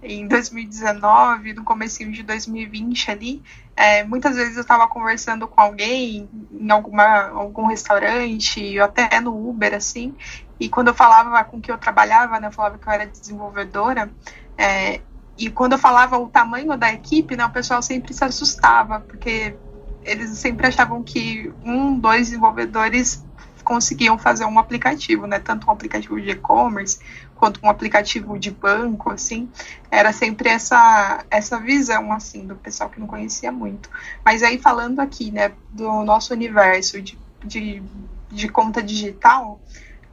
em 0.04 0.28
2019, 0.28 1.54
no 1.54 1.64
comecinho 1.64 2.12
de 2.12 2.24
2020 2.24 3.12
ali, 3.12 3.44
é, 3.76 4.04
muitas 4.04 4.36
vezes 4.36 4.56
eu 4.56 4.62
estava 4.62 4.88
conversando 4.88 5.48
com 5.48 5.62
alguém 5.62 6.30
em 6.52 6.72
alguma, 6.72 7.30
algum 7.30 7.68
restaurante, 7.68 8.80
ou 8.80 8.86
até 8.86 9.20
no 9.20 9.50
Uber, 9.50 9.74
assim, 9.74 10.16
e 10.60 10.70
quando 10.70 10.90
eu 10.90 10.94
falava 10.94 11.44
com 11.44 11.62
que 11.62 11.72
eu 11.72 11.78
trabalhava, 11.78 12.40
né, 12.40 12.48
eu 12.48 12.52
falava 12.52 12.78
que 12.78 12.88
eu 12.88 12.92
era 12.94 13.06
desenvolvedora, 13.06 14.12
é, 14.58 15.02
e 15.38 15.50
quando 15.50 15.74
eu 15.74 15.80
falava 15.80 16.18
o 16.18 16.28
tamanho 16.28 16.76
da 16.78 16.92
equipe, 16.92 17.36
né, 17.36 17.46
o 17.46 17.50
pessoal 17.50 17.82
sempre 17.82 18.14
se 18.14 18.24
assustava, 18.24 19.00
porque 19.00 19.56
eles 20.04 20.32
sempre 20.32 20.68
achavam 20.68 21.04
que 21.04 21.52
um, 21.64 21.98
dois 21.98 22.28
desenvolvedores 22.28 23.24
conseguiam 23.64 24.18
fazer 24.18 24.46
um 24.46 24.60
aplicativo, 24.60 25.26
né? 25.28 25.40
Tanto 25.40 25.68
um 25.68 25.72
aplicativo 25.72 26.20
de 26.20 26.32
e-commerce 26.32 27.00
quanto 27.42 27.60
um 27.64 27.70
aplicativo 27.70 28.38
de 28.40 28.52
banco, 28.52 29.12
assim. 29.12 29.50
Era 29.90 30.14
sempre 30.14 30.50
essa 30.50 31.26
essa 31.32 31.60
visão, 31.60 32.12
assim, 32.14 32.46
do 32.48 32.56
pessoal 32.56 32.90
que 32.90 33.00
não 33.00 33.08
conhecia 33.08 33.52
muito. 33.52 33.90
Mas 34.24 34.44
aí 34.44 34.60
falando 34.60 35.00
aqui, 35.02 35.32
né, 35.32 35.52
do 35.72 36.04
nosso 36.04 36.34
universo 36.34 37.02
de, 37.02 37.18
de, 37.44 37.82
de 38.30 38.48
conta 38.50 38.82
digital, 38.84 39.60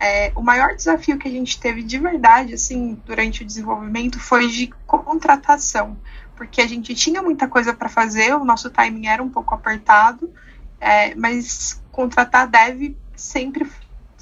é, 0.01 0.33
o 0.35 0.43
maior 0.43 0.75
desafio 0.75 1.19
que 1.19 1.29
a 1.29 1.31
gente 1.31 1.61
teve 1.61 1.83
de 1.83 1.99
verdade, 1.99 2.55
assim, 2.55 3.01
durante 3.05 3.43
o 3.43 3.47
desenvolvimento 3.47 4.19
foi 4.21 4.49
de 4.49 4.69
contratação, 4.87 5.99
porque 6.37 6.61
a 6.63 6.67
gente 6.69 6.95
tinha 6.95 7.21
muita 7.23 7.49
coisa 7.49 7.75
para 7.75 7.89
fazer, 7.89 8.35
o 8.35 8.45
nosso 8.45 8.71
timing 8.71 9.07
era 9.09 9.23
um 9.23 9.29
pouco 9.31 9.55
apertado 9.55 10.33
É, 10.81 11.15
mas 11.15 11.83
contratar 11.91 12.47
dev 12.49 12.97
sempre 13.17 13.67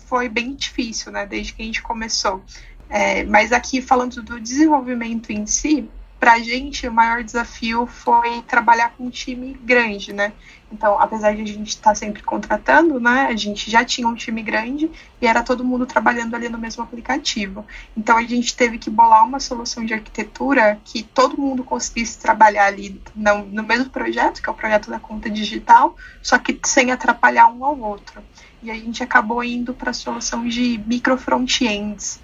foi 0.08 0.28
bem 0.28 0.54
difícil, 0.54 1.12
né? 1.12 1.26
Desde 1.26 1.52
que 1.52 1.62
a 1.62 1.66
gente 1.66 1.82
começou. 1.82 2.42
É, 2.88 3.24
mas 3.24 3.52
aqui 3.52 3.82
falando 3.82 4.22
do 4.22 4.40
desenvolvimento 4.40 5.30
em 5.30 5.46
si, 5.46 5.88
para 6.18 6.34
a 6.34 6.38
gente 6.38 6.88
o 6.88 6.92
maior 6.92 7.22
desafio 7.22 7.86
foi 7.86 8.42
trabalhar 8.42 8.90
com 8.96 9.04
um 9.06 9.10
time 9.10 9.54
grande, 9.62 10.12
né? 10.12 10.32
Então, 10.72 10.98
apesar 10.98 11.34
de 11.34 11.42
a 11.42 11.46
gente 11.46 11.68
estar 11.68 11.90
tá 11.90 11.94
sempre 11.94 12.22
contratando, 12.22 12.98
né, 12.98 13.28
a 13.30 13.36
gente 13.36 13.70
já 13.70 13.84
tinha 13.84 14.08
um 14.08 14.14
time 14.14 14.42
grande 14.42 14.90
e 15.20 15.26
era 15.26 15.42
todo 15.42 15.64
mundo 15.64 15.86
trabalhando 15.86 16.34
ali 16.34 16.48
no 16.48 16.58
mesmo 16.58 16.82
aplicativo. 16.82 17.64
Então, 17.96 18.16
a 18.16 18.22
gente 18.22 18.56
teve 18.56 18.76
que 18.76 18.90
bolar 18.90 19.24
uma 19.24 19.38
solução 19.38 19.84
de 19.84 19.94
arquitetura 19.94 20.80
que 20.84 21.04
todo 21.04 21.40
mundo 21.40 21.62
conseguisse 21.62 22.18
trabalhar 22.18 22.66
ali 22.66 23.00
no, 23.14 23.44
no 23.44 23.62
mesmo 23.62 23.90
projeto, 23.90 24.42
que 24.42 24.48
é 24.48 24.52
o 24.52 24.56
projeto 24.56 24.90
da 24.90 24.98
conta 24.98 25.30
digital, 25.30 25.96
só 26.20 26.36
que 26.36 26.58
sem 26.64 26.90
atrapalhar 26.90 27.46
um 27.46 27.64
ao 27.64 27.78
outro. 27.78 28.20
E 28.60 28.70
a 28.70 28.74
gente 28.74 29.02
acabou 29.04 29.44
indo 29.44 29.72
para 29.72 29.90
a 29.90 29.94
solução 29.94 30.48
de 30.48 30.82
micro 30.84 31.16
front-ends. 31.16 32.20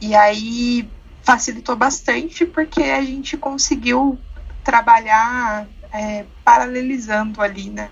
E 0.00 0.14
aí 0.14 0.88
facilitou 1.22 1.74
bastante 1.76 2.44
porque 2.44 2.82
a 2.82 3.02
gente 3.02 3.36
conseguiu 3.36 4.18
trabalhar 4.62 5.66
é, 5.92 6.24
paralelizando 6.44 7.40
ali, 7.40 7.70
né? 7.70 7.88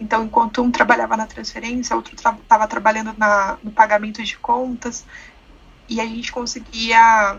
Então, 0.00 0.24
enquanto 0.24 0.62
um 0.62 0.70
trabalhava 0.70 1.16
na 1.16 1.26
transferência, 1.26 1.94
outro 1.94 2.14
estava 2.14 2.38
tra 2.46 2.66
trabalhando 2.66 3.14
na, 3.18 3.58
no 3.62 3.70
pagamento 3.70 4.22
de 4.22 4.36
contas, 4.38 5.04
e 5.88 6.00
a 6.00 6.06
gente 6.06 6.32
conseguia, 6.32 7.38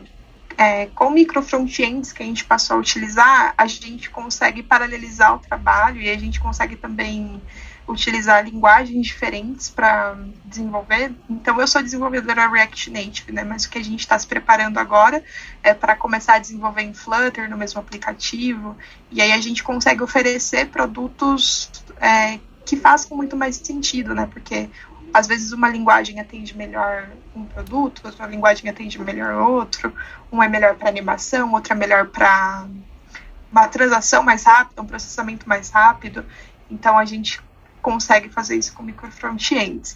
é, 0.58 0.86
com 0.88 1.10
micro 1.10 1.42
front-ends 1.42 2.14
que 2.14 2.22
a 2.22 2.26
gente 2.26 2.46
passou 2.46 2.78
a 2.78 2.80
utilizar, 2.80 3.54
a 3.58 3.66
gente 3.66 4.10
consegue 4.10 4.62
paralelizar 4.62 5.36
o 5.36 5.40
trabalho 5.40 6.00
e 6.02 6.10
a 6.10 6.18
gente 6.18 6.40
consegue 6.40 6.76
também 6.76 7.42
utilizar 7.88 8.44
linguagens 8.44 9.06
diferentes 9.06 9.70
para 9.70 10.18
desenvolver. 10.44 11.14
Então, 11.30 11.60
eu 11.62 11.68
sou 11.68 11.84
desenvolvedora 11.84 12.50
React 12.50 12.90
Native, 12.90 13.32
né? 13.32 13.44
Mas 13.44 13.66
o 13.66 13.70
que 13.70 13.78
a 13.78 13.84
gente 13.84 14.00
está 14.00 14.18
se 14.18 14.26
preparando 14.26 14.78
agora 14.80 15.24
é 15.62 15.74
para 15.74 15.96
começar 15.96 16.36
a 16.36 16.40
desenvolver 16.40 16.82
em 16.82 16.94
Flutter 16.94 17.50
no 17.50 17.58
mesmo 17.58 17.80
aplicativo. 17.80 18.76
E 19.12 19.22
aí 19.22 19.32
a 19.32 19.40
gente 19.40 19.64
consegue 19.64 20.02
oferecer 20.02 20.68
produtos 20.68 21.70
é, 22.02 22.40
que 22.66 22.76
façam 22.76 23.16
muito 23.16 23.36
mais 23.36 23.56
sentido, 23.58 24.16
né? 24.16 24.28
Porque 24.32 24.70
às 25.14 25.28
vezes 25.28 25.52
uma 25.52 25.70
linguagem 25.70 26.20
atende 26.20 26.58
melhor 26.58 27.08
um 27.36 27.46
produto, 27.46 28.02
outra 28.04 28.26
linguagem 28.26 28.70
atende 28.70 29.00
melhor 29.00 29.34
outro, 29.36 29.94
um 30.32 30.42
é 30.42 30.50
melhor 30.50 30.76
para 30.76 30.90
animação, 30.90 31.54
outra 31.54 31.74
é 31.74 31.78
melhor 31.78 32.08
para 32.08 32.66
uma 33.52 33.68
transação 33.68 34.24
mais 34.24 34.44
rápida, 34.44 34.82
um 34.82 34.86
processamento 34.86 35.48
mais 35.48 35.70
rápido. 35.70 36.26
Então 36.70 36.98
a 36.98 37.06
gente 37.06 37.40
consegue 37.86 38.30
fazer 38.30 38.58
isso 38.58 38.74
com 38.74 38.82
micro 38.82 39.12
front-ends. 39.12 39.96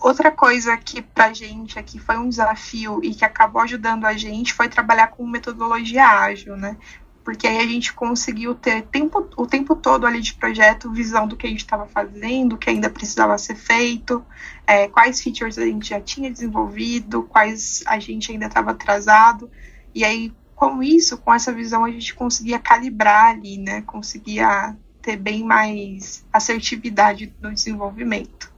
Outra 0.00 0.32
coisa 0.32 0.76
que 0.76 1.00
para 1.00 1.32
gente 1.32 1.78
aqui 1.78 1.96
foi 1.96 2.18
um 2.18 2.28
desafio 2.28 2.98
e 3.04 3.14
que 3.14 3.24
acabou 3.24 3.62
ajudando 3.62 4.04
a 4.04 4.14
gente 4.14 4.52
foi 4.52 4.68
trabalhar 4.68 5.06
com 5.08 5.24
metodologia 5.24 6.04
ágil, 6.04 6.56
né? 6.56 6.76
Porque 7.22 7.46
aí 7.46 7.58
a 7.58 7.66
gente 7.66 7.92
conseguiu 7.92 8.52
ter 8.56 8.82
tempo, 8.82 9.28
o 9.36 9.46
tempo 9.46 9.76
todo 9.76 10.08
ali 10.08 10.20
de 10.20 10.34
projeto, 10.34 10.90
visão 10.90 11.28
do 11.28 11.36
que 11.36 11.46
a 11.46 11.50
gente 11.50 11.60
estava 11.60 11.86
fazendo, 11.86 12.54
o 12.54 12.58
que 12.58 12.68
ainda 12.68 12.90
precisava 12.90 13.38
ser 13.38 13.54
feito, 13.54 14.24
é, 14.66 14.88
quais 14.88 15.20
features 15.20 15.56
a 15.56 15.64
gente 15.64 15.90
já 15.90 16.00
tinha 16.00 16.32
desenvolvido, 16.32 17.22
quais 17.22 17.84
a 17.86 18.00
gente 18.00 18.32
ainda 18.32 18.46
estava 18.46 18.72
atrasado. 18.72 19.48
E 19.94 20.04
aí, 20.04 20.32
com 20.56 20.82
isso, 20.82 21.16
com 21.16 21.32
essa 21.32 21.52
visão, 21.52 21.84
a 21.84 21.90
gente 21.92 22.12
conseguia 22.12 22.58
calibrar 22.58 23.26
ali, 23.26 23.56
né? 23.56 23.82
Conseguia 23.82 24.76
ter 25.02 25.16
bem 25.16 25.44
mais 25.44 26.24
assertividade 26.32 27.32
no 27.40 27.52
desenvolvimento. 27.52 28.52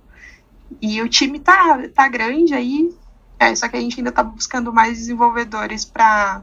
E 0.80 1.00
o 1.02 1.08
time 1.08 1.38
tá, 1.38 1.88
tá 1.94 2.08
grande 2.08 2.54
aí, 2.54 2.94
é, 3.38 3.54
só 3.54 3.68
que 3.68 3.76
a 3.76 3.80
gente 3.80 3.98
ainda 3.98 4.10
está 4.10 4.22
buscando 4.22 4.72
mais 4.72 4.98
desenvolvedores 4.98 5.84
para 5.84 6.42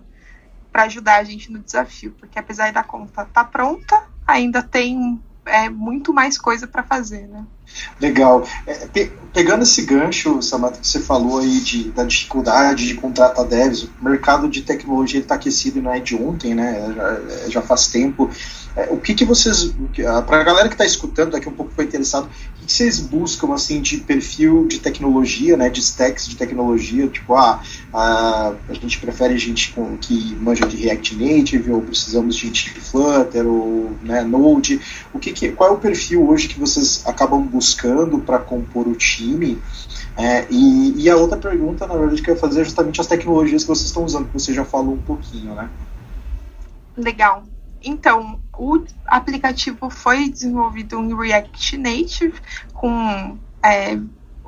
ajudar 0.74 1.18
a 1.18 1.24
gente 1.24 1.52
no 1.52 1.60
desafio, 1.60 2.12
porque 2.20 2.38
apesar 2.38 2.72
da 2.72 2.84
conta 2.84 3.26
tá 3.26 3.44
pronta, 3.44 4.04
ainda 4.26 4.62
tem 4.62 5.22
é, 5.46 5.70
muito 5.70 6.14
mais 6.14 6.38
coisa 6.38 6.68
para 6.68 6.84
fazer, 6.84 7.28
né? 7.28 7.46
Legal. 8.00 8.48
É, 8.66 8.74
pe 8.88 9.12
pegando 9.34 9.64
esse 9.64 9.84
gancho, 9.84 10.42
Samantha, 10.42 10.80
que 10.80 10.88
você 10.88 11.00
falou 11.00 11.40
aí 11.40 11.60
de, 11.60 11.92
da 11.92 12.04
dificuldade 12.04 12.88
de 12.88 12.96
contratar 12.96 13.46
devs, 13.46 13.84
o 13.84 13.90
mercado 14.02 14.50
de 14.50 14.64
tecnologia 14.64 15.20
está 15.20 15.36
aquecido 15.36 15.82
não 15.82 15.94
é 15.94 16.00
de 16.00 16.16
ontem, 16.16 16.56
né? 16.56 16.94
Já, 16.96 17.50
já 17.50 17.62
faz 17.62 17.88
tempo. 17.88 18.30
É, 18.76 18.88
o 18.92 18.98
que, 18.98 19.14
que 19.14 19.26
vocês, 19.26 19.74
para 20.26 20.42
a 20.42 20.44
galera 20.44 20.68
que 20.68 20.74
está 20.74 20.86
escutando 20.86 21.32
daqui 21.32 21.48
um 21.48 21.54
pouco 21.54 21.72
foi 21.76 21.86
interessado, 21.86 22.26
o 22.26 22.60
que, 22.60 22.66
que, 22.66 22.74
vocês 22.74 23.00
buscam 23.00 23.54
assim 23.54 23.82
de 23.82 23.98
perfil 23.98 24.68
de 24.68 24.80
tecnologia, 24.80 25.58
né, 25.58 25.70
de 25.70 25.80
stacks 25.80 26.28
de 26.28 26.36
tecnologia, 26.36 27.08
tipo, 27.08 27.36
ah, 27.36 27.62
a, 27.94 28.54
a 28.68 28.74
gente 28.74 29.00
prefere 29.00 29.38
gente 29.38 29.72
com, 29.74 29.98
que 29.98 30.36
manja 30.36 30.66
de 30.66 30.78
React 30.78 31.16
Native, 31.16 31.72
ou 31.72 31.82
precisamos 31.82 32.36
de 32.36 32.48
gente 32.48 32.74
de 32.74 32.80
Flutter, 32.80 33.46
ou 33.46 33.92
né, 34.04 34.22
Node, 34.22 34.80
o 35.14 35.20
que, 35.20 35.32
que 35.34 35.50
qual 35.50 35.70
é 35.70 35.74
o 35.74 35.78
perfil 35.78 36.28
hoje 36.28 36.48
que 36.48 36.60
vocês 36.60 37.04
acabam 37.06 37.42
buscando 37.42 37.59
para 38.26 38.40
compor 38.40 38.88
o 38.88 38.96
time? 38.96 39.62
É, 40.18 40.46
e, 40.50 41.04
e, 41.04 41.10
a 41.10 41.16
outra 41.16 41.38
pergunta, 41.38 41.88
na 41.88 41.96
verdade, 41.96 42.22
que 42.22 42.30
eu 42.30 42.36
ia 42.36 42.40
fazer 42.40 42.62
é 42.62 42.64
justamente 42.66 43.00
as 43.00 43.08
tecnologias 43.08 43.64
que 43.64 43.70
vocês 43.70 43.88
estão 43.88 44.04
usando, 44.04 44.28
que 44.28 44.34
você 44.34 44.54
já 44.54 44.66
falou 44.66 44.94
um 44.94 45.02
pouquinho, 45.02 45.56
né? 45.56 45.70
Legal. 46.98 47.44
Então, 47.82 48.40
o 48.58 48.84
aplicativo 49.08 49.90
foi 49.90 50.28
desenvolvido 50.30 51.00
em 51.00 51.16
React 51.16 51.78
Native, 51.78 52.34
com 52.74 53.38
é, 53.64 53.98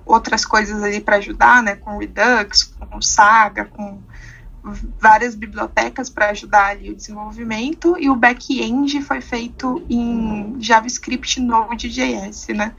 outras 0.06 0.46
coisas 0.46 0.84
ali 0.84 1.00
para 1.00 1.18
ajudar, 1.18 1.64
né? 1.64 1.76
Com 1.76 1.98
Redux, 1.98 2.76
com 2.78 3.02
Saga, 3.02 3.66
com 3.66 4.00
várias 4.64 5.36
bibliotecas 5.36 6.10
para 6.10 6.30
ajudar 6.30 6.68
ali 6.68 6.92
o 6.92 6.96
desenvolvimento 6.96 7.96
e 8.00 8.10
o 8.10 8.16
back-end 8.16 9.02
foi 9.02 9.20
feito 9.20 9.84
em 9.90 10.56
JavaScript 10.60 11.40
Node.js, 11.40 12.48
né? 12.50 12.74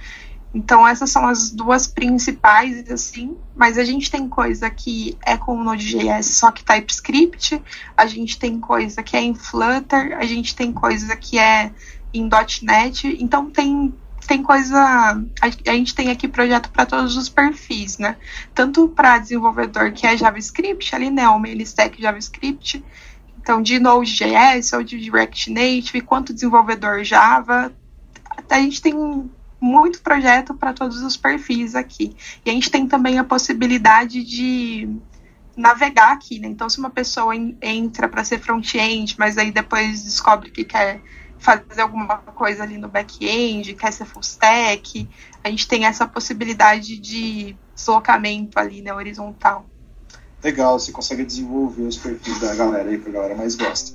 Então 0.55 0.87
essas 0.87 1.11
são 1.11 1.27
as 1.27 1.51
duas 1.51 1.87
principais, 1.87 2.89
assim, 2.91 3.37
mas 3.57 3.79
a 3.79 3.85
gente 3.85 4.11
tem 4.11 4.29
coisa 4.29 4.69
que 4.69 5.17
é 5.25 5.37
com 5.37 5.63
Node.js, 5.63 6.27
só 6.27 6.51
que 6.51 6.63
TypeScript, 6.63 7.61
a 7.97 8.07
gente 8.07 8.39
tem 8.39 8.61
coisa 8.61 9.03
que 9.03 9.17
é 9.17 9.23
em 9.23 9.35
Flutter, 9.35 10.17
a 10.19 10.25
gente 10.25 10.55
tem 10.55 10.73
coisa 10.73 11.17
que 11.17 11.39
é 11.39 11.73
em 12.13 12.29
.NET, 12.63 13.17
então 13.19 13.51
tem 13.51 13.95
tem 14.27 14.43
coisa, 14.43 15.23
a, 15.41 15.73
gente 15.73 15.95
tem 15.95 16.11
aqui 16.11 16.29
projeto 16.29 16.71
para 16.71 16.87
todos 16.87 17.17
os 17.17 17.29
perfis, 17.29 17.99
né? 17.99 18.17
Tanto 18.55 18.89
para 18.89 19.19
desenvolvedor 19.19 19.93
que 19.93 20.07
é 20.07 20.17
JavaScript, 20.17 20.95
ali 20.95 21.11
né, 21.11 21.27
main 21.27 21.61
stack 21.63 22.01
JavaScript, 22.01 22.85
então 23.41 23.61
de 23.61 23.79
Node.js 23.79 24.73
ou 24.73 24.83
de 24.83 25.11
React 25.11 25.51
Native, 25.51 26.01
quanto 26.03 26.33
desenvolvedor 26.33 27.03
Java, 27.03 27.73
a 28.49 28.59
gente 28.59 28.81
tem 28.81 28.95
muito 29.61 30.01
projeto 30.03 30.55
para 30.55 30.73
todos 30.73 31.03
os 31.03 31.17
perfis 31.17 31.75
aqui. 31.75 32.17
E 32.45 32.51
a 32.51 32.53
gente 32.53 32.71
tem 32.71 32.87
também 32.87 33.19
a 33.19 33.25
possibilidade 33.25 34.25
de 34.25 34.89
navegar 35.57 36.13
aqui, 36.13 36.39
né? 36.39 36.49
Então, 36.49 36.69
se 36.69 36.79
uma 36.79 36.91
pessoa 36.91 37.35
entra 37.61 38.09
para 38.09 38.25
ser 38.25 38.39
front-end, 38.41 39.17
mas 39.19 39.39
aí 39.39 39.51
depois 39.51 40.03
descobre 40.05 40.51
que 40.51 40.65
quer 40.65 41.01
fazer 41.43 41.81
alguma 41.81 42.19
coisa 42.19 42.63
ali 42.63 42.79
no 42.79 42.89
back-end, 42.89 43.75
quer 43.75 43.93
ser 43.93 44.05
full 44.05 44.23
stack, 44.23 45.09
a 45.43 45.51
gente 45.51 45.67
tem 45.67 45.85
essa 45.85 46.07
possibilidade 46.07 46.99
de 46.99 47.57
deslocamento 47.75 48.59
ali, 48.59 48.81
né, 48.81 48.95
horizontal. 48.95 49.67
Legal, 50.43 50.79
você 50.79 50.93
consegue 50.93 51.25
desenvolver 51.25 51.83
os 51.83 51.97
perfis 51.97 52.41
da 52.41 52.55
galera 52.55 52.89
aí, 52.89 52.99
que 52.99 53.09
a 53.09 53.13
galera 53.13 53.35
mais 53.35 53.55
gosta. 53.55 53.95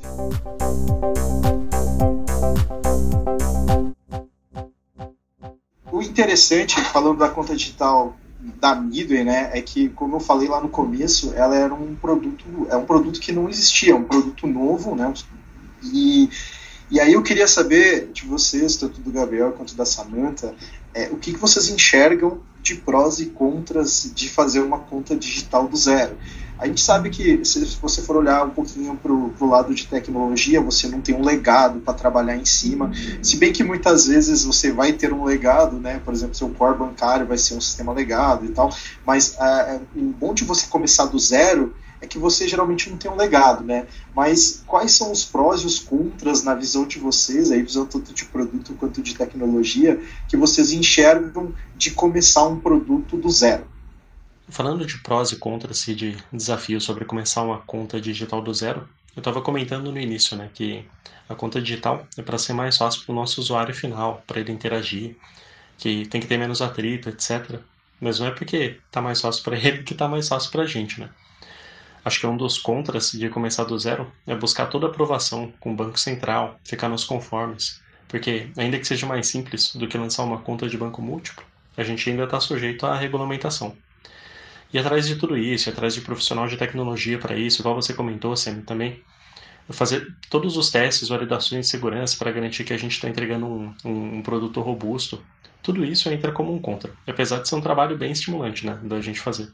o 5.98 6.02
interessante, 6.02 6.80
falando 6.92 7.18
da 7.18 7.30
conta 7.30 7.56
digital 7.56 8.16
da 8.60 8.76
Midway, 8.76 9.24
né, 9.24 9.50
é 9.54 9.62
que, 9.62 9.90
como 9.90 10.16
eu 10.16 10.20
falei 10.20 10.48
lá 10.48 10.62
no 10.62 10.70
começo, 10.70 11.34
ela 11.34 11.56
era 11.56 11.74
um 11.74 11.96
produto, 11.96 12.46
é 12.70 12.78
um 12.78 12.86
produto 12.86 13.20
que 13.20 13.32
não 13.32 13.50
existia, 13.50 13.96
um 13.96 14.04
produto 14.04 14.46
novo, 14.46 14.96
né, 14.96 15.12
e, 15.84 16.30
e 16.90 17.00
aí 17.00 17.14
eu 17.14 17.22
queria 17.22 17.48
saber 17.48 18.10
de 18.14 18.26
vocês, 18.26 18.76
tanto 18.76 19.02
do 19.02 19.12
Gabriel 19.12 19.52
quanto 19.52 19.76
da 19.76 19.86
Samantha, 19.86 20.54
é, 20.94 21.10
o 21.12 21.18
que, 21.18 21.34
que 21.34 21.40
vocês 21.40 21.70
enxergam 21.70 22.40
de 22.62 22.76
prós 22.76 23.20
e 23.20 23.28
contras 23.28 24.12
de 24.14 24.30
fazer 24.30 24.62
uma 24.62 24.80
conta 24.80 25.16
digital 25.16 25.68
do 25.68 25.76
zero. 25.78 26.18
A 26.60 26.66
gente 26.66 26.82
sabe 26.82 27.10
que 27.10 27.46
se 27.46 27.64
você 27.80 28.02
for 28.02 28.16
olhar 28.16 28.44
um 28.44 28.50
pouquinho 28.50 28.96
para 28.98 29.14
o 29.14 29.50
lado 29.50 29.76
de 29.76 29.86
tecnologia, 29.86 30.60
você 30.60 30.88
não 30.88 31.02
tem 31.02 31.14
um 31.14 31.24
legado 31.24 31.80
para 31.80 31.94
trabalhar 31.94 32.36
em 32.36 32.46
cima. 32.46 32.92
Se 33.22 33.38
bem 33.38 33.54
que 33.54 33.64
muitas 33.64 34.08
vezes 34.08 34.44
você 34.44 34.72
vai 34.72 34.94
ter 34.94 35.14
um 35.14 35.24
legado, 35.24 35.78
né? 35.78 36.02
Por 36.04 36.14
exemplo, 36.14 36.34
seu 36.34 36.50
core 36.50 36.80
bancário 36.80 37.28
vai 37.28 37.38
ser 37.38 37.54
um 37.54 37.62
sistema 37.62 37.94
legado 37.94 38.46
e 38.46 38.50
tal. 38.50 38.76
Mas 39.06 39.38
uh, 39.40 39.82
o 39.96 40.06
bom 40.14 40.34
de 40.34 40.44
você 40.44 40.66
começar 40.66 41.06
do 41.06 41.20
zero 41.20 41.76
é 42.02 42.08
que 42.08 42.18
você 42.18 42.48
geralmente 42.48 42.90
não 42.90 42.98
tem 42.98 43.10
um 43.10 43.16
legado, 43.16 43.64
né? 43.64 43.88
Mas 44.16 44.64
quais 44.66 44.92
são 44.92 45.12
os 45.12 45.26
prós 45.26 45.62
e 45.62 45.66
os 45.66 45.80
contras 45.80 46.44
na 46.44 46.54
visão 46.54 46.86
de 46.86 47.00
vocês, 47.00 47.52
aí 47.52 47.62
visão 47.62 47.86
tanto 47.86 48.14
de 48.14 48.26
produto 48.26 48.74
quanto 48.76 49.02
de 49.02 49.16
tecnologia, 49.16 50.00
que 50.28 50.38
vocês 50.38 50.72
enxergam 50.72 51.54
de 51.76 51.92
começar 51.92 52.48
um 52.48 52.60
produto 52.60 53.18
do 53.18 53.30
zero? 53.30 53.68
Falando 54.50 54.86
de 54.86 54.98
prós 55.00 55.32
e 55.32 55.36
contras 55.36 55.88
e 55.88 55.96
de 55.96 56.18
desafios 56.32 56.84
sobre 56.84 57.04
começar 57.04 57.44
uma 57.44 57.60
conta 57.60 58.00
digital 58.00 58.42
do 58.42 58.54
zero, 58.54 58.88
eu 59.16 59.20
estava 59.20 59.42
comentando 59.42 59.92
no 59.92 60.00
início, 60.00 60.38
né, 60.38 60.50
que 60.54 60.86
a 61.28 61.36
conta 61.36 61.62
digital 61.62 62.08
é 62.18 62.22
para 62.22 62.38
ser 62.38 62.54
mais 62.54 62.78
fácil 62.78 63.04
para 63.04 63.12
o 63.12 63.16
nosso 63.16 63.42
usuário 63.42 63.74
final, 63.74 64.24
para 64.26 64.40
ele 64.40 64.52
interagir, 64.52 65.18
que 65.78 66.06
tem 66.06 66.22
que 66.22 66.28
ter 66.28 66.38
menos 66.38 66.62
atrito, 66.62 67.10
etc. 67.10 67.60
Mas 68.00 68.20
não 68.20 68.28
é 68.28 68.32
porque 68.32 68.80
tá 68.92 69.02
mais 69.02 69.20
fácil 69.20 69.44
para 69.44 69.58
ele 69.60 69.84
que 69.84 69.96
tá 69.96 70.08
mais 70.08 70.28
fácil 70.28 70.52
para 70.52 70.64
a 70.64 70.68
gente, 70.68 71.00
né? 71.00 71.10
Acho 72.08 72.22
que 72.22 72.26
um 72.26 72.38
dos 72.38 72.58
contras 72.58 73.12
de 73.12 73.28
começar 73.28 73.66
do 73.66 73.78
zero 73.78 74.10
é 74.26 74.34
buscar 74.34 74.68
toda 74.68 74.88
a 74.88 74.90
aprovação 74.90 75.52
com 75.60 75.74
o 75.74 75.76
Banco 75.76 76.00
Central, 76.00 76.58
ficar 76.64 76.88
nos 76.88 77.04
conformes, 77.04 77.82
porque 78.08 78.50
ainda 78.56 78.80
que 78.80 78.88
seja 78.88 79.06
mais 79.06 79.28
simples 79.28 79.76
do 79.76 79.90
que 79.90 79.98
lançar 79.98 80.24
uma 80.24 80.38
conta 80.38 80.70
de 80.70 80.78
banco 80.78 81.02
múltiplo, 81.02 81.44
a 81.76 81.84
gente 81.84 82.10
ainda 82.10 82.24
está 82.24 82.40
sujeito 82.40 82.86
à 82.86 82.96
regulamentação. 82.96 83.76
E 84.72 84.80
atrás 84.80 85.06
de 85.06 85.18
tudo 85.18 85.38
isso, 85.38 85.70
atrás 85.70 85.94
de 85.96 86.00
profissional 86.00 86.48
de 86.48 86.56
tecnologia 86.56 87.20
para 87.20 87.36
isso, 87.36 87.62
igual 87.62 87.76
você 87.76 87.94
comentou, 87.94 88.38
Sam, 88.38 88.62
também, 88.62 89.04
fazer 89.68 90.08
todos 90.30 90.56
os 90.56 90.70
testes, 90.70 91.10
validações 91.10 91.66
de 91.66 91.70
segurança 91.70 92.16
para 92.18 92.32
garantir 92.32 92.64
que 92.64 92.72
a 92.72 92.78
gente 92.78 92.94
está 92.94 93.10
entregando 93.10 93.46
um, 93.46 93.76
um, 93.84 94.18
um, 94.20 94.22
produto 94.22 94.62
robusto. 94.62 95.22
Tudo 95.62 95.84
isso 95.84 96.10
entra 96.10 96.32
como 96.32 96.56
um 96.56 96.60
contra, 96.60 96.90
apesar 97.06 97.42
de 97.42 97.50
ser 97.50 97.56
um 97.56 97.62
trabalho 97.62 97.98
bem 97.98 98.14
estimulante 98.14 98.66
né, 98.66 98.80
da 98.82 99.02
gente 99.02 99.20
fazer. 99.20 99.52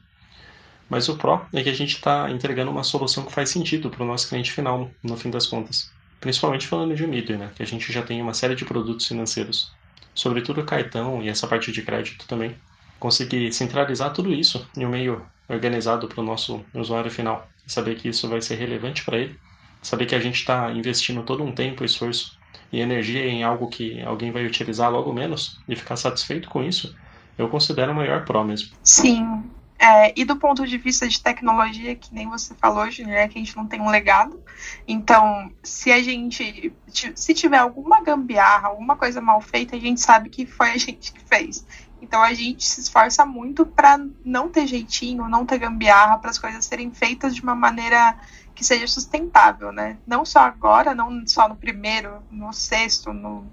Mas 0.90 1.10
o 1.10 1.18
pró 1.18 1.46
é 1.54 1.64
que 1.64 1.70
a 1.70 1.74
gente 1.74 1.96
está 1.96 2.30
entregando 2.30 2.72
uma 2.72 2.84
solução 2.84 3.26
que 3.26 3.32
faz 3.32 3.50
sentido 3.50 3.90
para 3.90 4.04
o 4.04 4.08
nosso 4.08 4.28
cliente 4.30 4.52
final, 4.52 4.90
no 5.02 5.18
fim 5.18 5.30
das 5.30 5.48
contas. 5.48 5.92
Principalmente 6.20 6.68
falando 6.68 6.96
de 6.96 7.06
Midway, 7.06 7.38
né, 7.38 7.52
que 7.56 7.64
a 7.64 7.66
gente 7.66 7.92
já 7.92 8.02
tem 8.02 8.22
uma 8.22 8.34
série 8.34 8.56
de 8.56 8.66
produtos 8.66 9.08
financeiros, 9.08 9.72
sobretudo 10.14 10.64
cartão 10.64 11.22
e 11.22 11.30
essa 11.30 11.48
parte 11.48 11.72
de 11.72 11.82
crédito 11.82 12.28
também. 12.28 12.56
Conseguir 13.00 13.52
centralizar 13.52 14.14
tudo 14.14 14.34
isso 14.34 14.66
em 14.78 14.86
um 14.86 14.90
meio 14.90 15.26
organizado 15.50 16.08
para 16.08 16.22
o 16.22 16.24
nosso 16.24 16.64
usuário 16.74 17.12
final, 17.12 17.48
saber 17.68 17.96
que 17.96 18.08
isso 18.08 18.30
vai 18.30 18.42
ser 18.42 18.56
relevante 18.56 19.04
para 19.04 19.18
ele 19.18 19.38
saber 19.84 20.06
que 20.06 20.16
a 20.16 20.20
gente 20.20 20.36
está 20.36 20.72
investindo 20.72 21.22
todo 21.24 21.44
um 21.44 21.52
tempo, 21.52 21.84
esforço 21.84 22.32
e 22.72 22.80
energia 22.80 23.28
em 23.28 23.44
algo 23.44 23.68
que 23.68 24.02
alguém 24.02 24.32
vai 24.32 24.46
utilizar 24.46 24.90
logo 24.90 25.14
menos 25.14 25.60
e 25.68 25.76
ficar 25.76 25.98
satisfeito 25.98 26.50
com 26.50 26.64
isso, 26.64 26.96
eu 27.38 27.50
considero 27.50 27.92
o 27.92 27.96
maior 27.96 28.26
pró 28.26 28.44
mesmo. 28.44 28.70
Sim. 28.84 29.44
É, 29.84 30.14
e 30.16 30.24
do 30.24 30.38
ponto 30.38 30.66
de 30.66 30.78
vista 30.78 31.06
de 31.10 31.22
tecnologia, 31.22 31.94
que 31.94 32.14
nem 32.16 32.26
você 32.30 32.56
falou, 32.56 32.90
Junior, 32.90 33.18
é 33.18 33.28
que 33.28 33.38
a 33.38 33.42
gente 33.42 33.58
não 33.58 33.68
tem 33.68 33.82
um 33.82 33.90
legado. 33.90 34.42
Então, 34.88 35.52
se 35.62 35.92
a 35.92 36.02
gente. 36.02 36.74
Se 37.14 37.34
tiver 37.34 37.58
alguma 37.58 38.02
gambiarra, 38.02 38.70
alguma 38.70 38.96
coisa 38.96 39.20
mal 39.20 39.42
feita, 39.42 39.76
a 39.76 39.80
gente 39.80 40.00
sabe 40.00 40.30
que 40.30 40.46
foi 40.46 40.72
a 40.72 40.78
gente 40.80 41.12
que 41.12 41.20
fez. 41.26 41.68
Então 42.02 42.22
a 42.22 42.34
gente 42.34 42.66
se 42.66 42.80
esforça 42.80 43.26
muito 43.26 43.66
para 43.66 44.00
não 44.24 44.48
ter 44.48 44.68
jeitinho, 44.68 45.28
não 45.28 45.46
ter 45.46 45.58
gambiarra, 45.58 46.18
para 46.18 46.30
as 46.30 46.40
coisas 46.40 46.64
serem 46.64 46.90
feitas 46.90 47.36
de 47.36 47.42
uma 47.42 47.56
maneira 47.56 48.18
que 48.56 48.64
seja 48.64 48.88
sustentável, 48.88 49.74
né? 49.74 49.98
Não 50.08 50.24
só 50.24 50.40
agora, 50.40 50.96
não 50.96 51.28
só 51.28 51.50
no 51.50 51.58
primeiro, 51.58 52.24
no 52.32 52.54
sexto, 52.54 53.12
no 53.12 53.46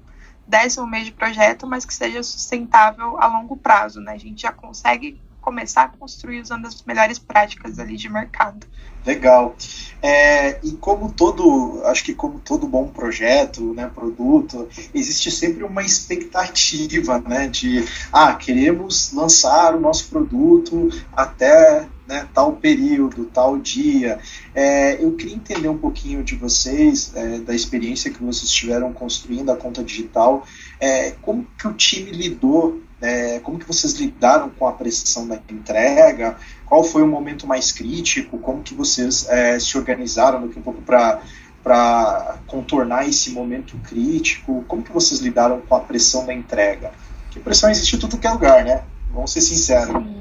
décimo 0.46 0.86
mês 0.86 1.06
de 1.06 1.12
projeto, 1.12 1.66
mas 1.66 1.84
que 1.84 1.94
seja 1.94 2.22
sustentável 2.22 3.20
a 3.20 3.26
longo 3.26 3.56
prazo, 3.56 4.00
né? 4.00 4.12
A 4.12 4.18
gente 4.18 4.42
já 4.42 4.52
consegue 4.52 5.20
começar 5.40 5.84
a 5.84 5.88
construir 5.88 6.40
usando 6.40 6.66
as 6.66 6.82
melhores 6.84 7.18
práticas 7.18 7.78
ali 7.78 7.96
de 7.96 8.08
mercado. 8.08 8.66
Legal. 9.04 9.56
É, 10.02 10.58
e 10.62 10.72
como 10.72 11.12
todo, 11.12 11.82
acho 11.84 12.04
que 12.04 12.14
como 12.14 12.38
todo 12.38 12.66
bom 12.66 12.88
projeto, 12.88 13.74
né, 13.74 13.90
produto, 13.94 14.68
existe 14.94 15.30
sempre 15.30 15.64
uma 15.64 15.82
expectativa, 15.82 17.18
né, 17.20 17.48
de, 17.48 17.84
ah, 18.12 18.34
queremos 18.34 19.12
lançar 19.12 19.74
o 19.74 19.80
nosso 19.80 20.08
produto 20.08 20.88
até 21.14 21.86
né, 22.06 22.28
tal 22.34 22.54
período, 22.54 23.24
tal 23.26 23.56
dia. 23.58 24.18
É, 24.54 25.02
eu 25.02 25.12
queria 25.12 25.36
entender 25.36 25.68
um 25.68 25.78
pouquinho 25.78 26.24
de 26.24 26.34
vocês, 26.34 27.12
é, 27.14 27.38
da 27.38 27.54
experiência 27.54 28.10
que 28.10 28.22
vocês 28.22 28.50
tiveram 28.50 28.92
construindo 28.92 29.50
a 29.50 29.56
conta 29.56 29.82
digital, 29.82 30.44
é, 30.80 31.12
como 31.22 31.46
que 31.56 31.68
o 31.68 31.72
time 31.72 32.10
lidou 32.10 32.82
é, 33.00 33.38
como 33.40 33.58
que 33.58 33.66
vocês 33.66 33.94
lidaram 33.94 34.50
com 34.50 34.66
a 34.66 34.72
pressão 34.72 35.26
da 35.26 35.36
entrega? 35.50 36.36
Qual 36.66 36.84
foi 36.84 37.02
o 37.02 37.06
momento 37.06 37.46
mais 37.46 37.72
crítico? 37.72 38.38
Como 38.38 38.62
que 38.62 38.74
vocês 38.74 39.26
é, 39.28 39.58
se 39.58 39.76
organizaram 39.76 40.44
um 40.44 40.48
pouco 40.48 40.82
para 40.82 41.20
para 41.62 42.38
contornar 42.46 43.06
esse 43.06 43.30
momento 43.30 43.76
crítico? 43.84 44.64
Como 44.66 44.82
que 44.82 44.90
vocês 44.90 45.20
lidaram 45.20 45.60
com 45.60 45.74
a 45.74 45.80
pressão 45.80 46.24
da 46.24 46.32
entrega? 46.32 46.90
Que 47.30 47.38
pressão 47.38 47.70
existe 47.70 47.96
em 47.96 47.98
todo 47.98 48.16
que 48.16 48.26
é 48.26 48.30
lugar, 48.30 48.64
né? 48.64 48.82
Vamos 49.12 49.32
ser 49.32 49.42
sinceros. 49.42 50.02
Sim 50.02 50.19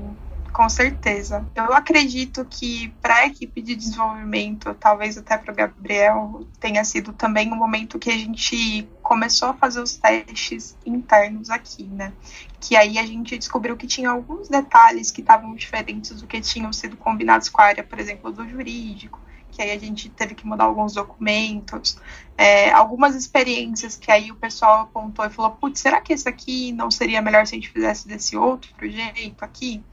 com 0.59 0.67
certeza. 0.67 1.49
Eu 1.55 1.73
acredito 1.73 2.43
que 2.43 2.89
para 3.01 3.15
a 3.15 3.27
equipe 3.27 3.61
de 3.61 3.77
desenvolvimento, 3.77 4.73
talvez 4.73 5.17
até 5.17 5.37
para 5.37 5.53
o 5.53 5.55
Gabriel, 5.55 6.45
tenha 6.59 6.83
sido 6.83 7.13
também 7.13 7.49
um 7.49 7.55
momento 7.55 7.97
que 7.97 8.09
a 8.09 8.17
gente 8.17 8.85
começou 9.01 9.47
a 9.47 9.53
fazer 9.53 9.79
os 9.79 9.95
testes 9.95 10.77
internos 10.85 11.49
aqui, 11.49 11.85
né? 11.85 12.11
Que 12.59 12.75
aí 12.75 12.97
a 12.97 13.05
gente 13.05 13.37
descobriu 13.37 13.77
que 13.77 13.87
tinha 13.87 14.09
alguns 14.09 14.49
detalhes 14.49 15.11
que 15.11 15.21
estavam 15.21 15.55
diferentes 15.55 16.19
do 16.19 16.27
que 16.27 16.41
tinham 16.41 16.73
sido 16.73 16.97
combinados 16.97 17.47
com 17.47 17.61
a 17.61 17.63
área, 17.63 17.83
por 17.83 17.97
exemplo, 17.97 18.29
do 18.29 18.45
jurídico 18.45 19.17
que 19.51 19.63
aí 19.63 19.71
a 19.71 19.79
gente 19.79 20.09
teve 20.09 20.35
que 20.35 20.45
mudar 20.45 20.65
alguns 20.65 20.93
documentos, 20.93 21.97
é, 22.37 22.69
algumas 22.71 23.15
experiências 23.15 23.97
que 23.97 24.11
aí 24.11 24.31
o 24.31 24.35
pessoal 24.35 24.81
apontou 24.81 25.25
e 25.25 25.29
falou, 25.29 25.51
putz, 25.51 25.79
será 25.79 25.99
que 25.99 26.13
esse 26.13 26.29
aqui 26.29 26.71
não 26.71 26.91
seria 26.91 27.21
melhor 27.21 27.47
se 27.47 27.55
a 27.55 27.57
gente 27.57 27.69
fizesse 27.69 28.07
desse 28.07 28.37
outro 28.37 28.71
jeito 28.87 29.43
aqui? 29.43 29.83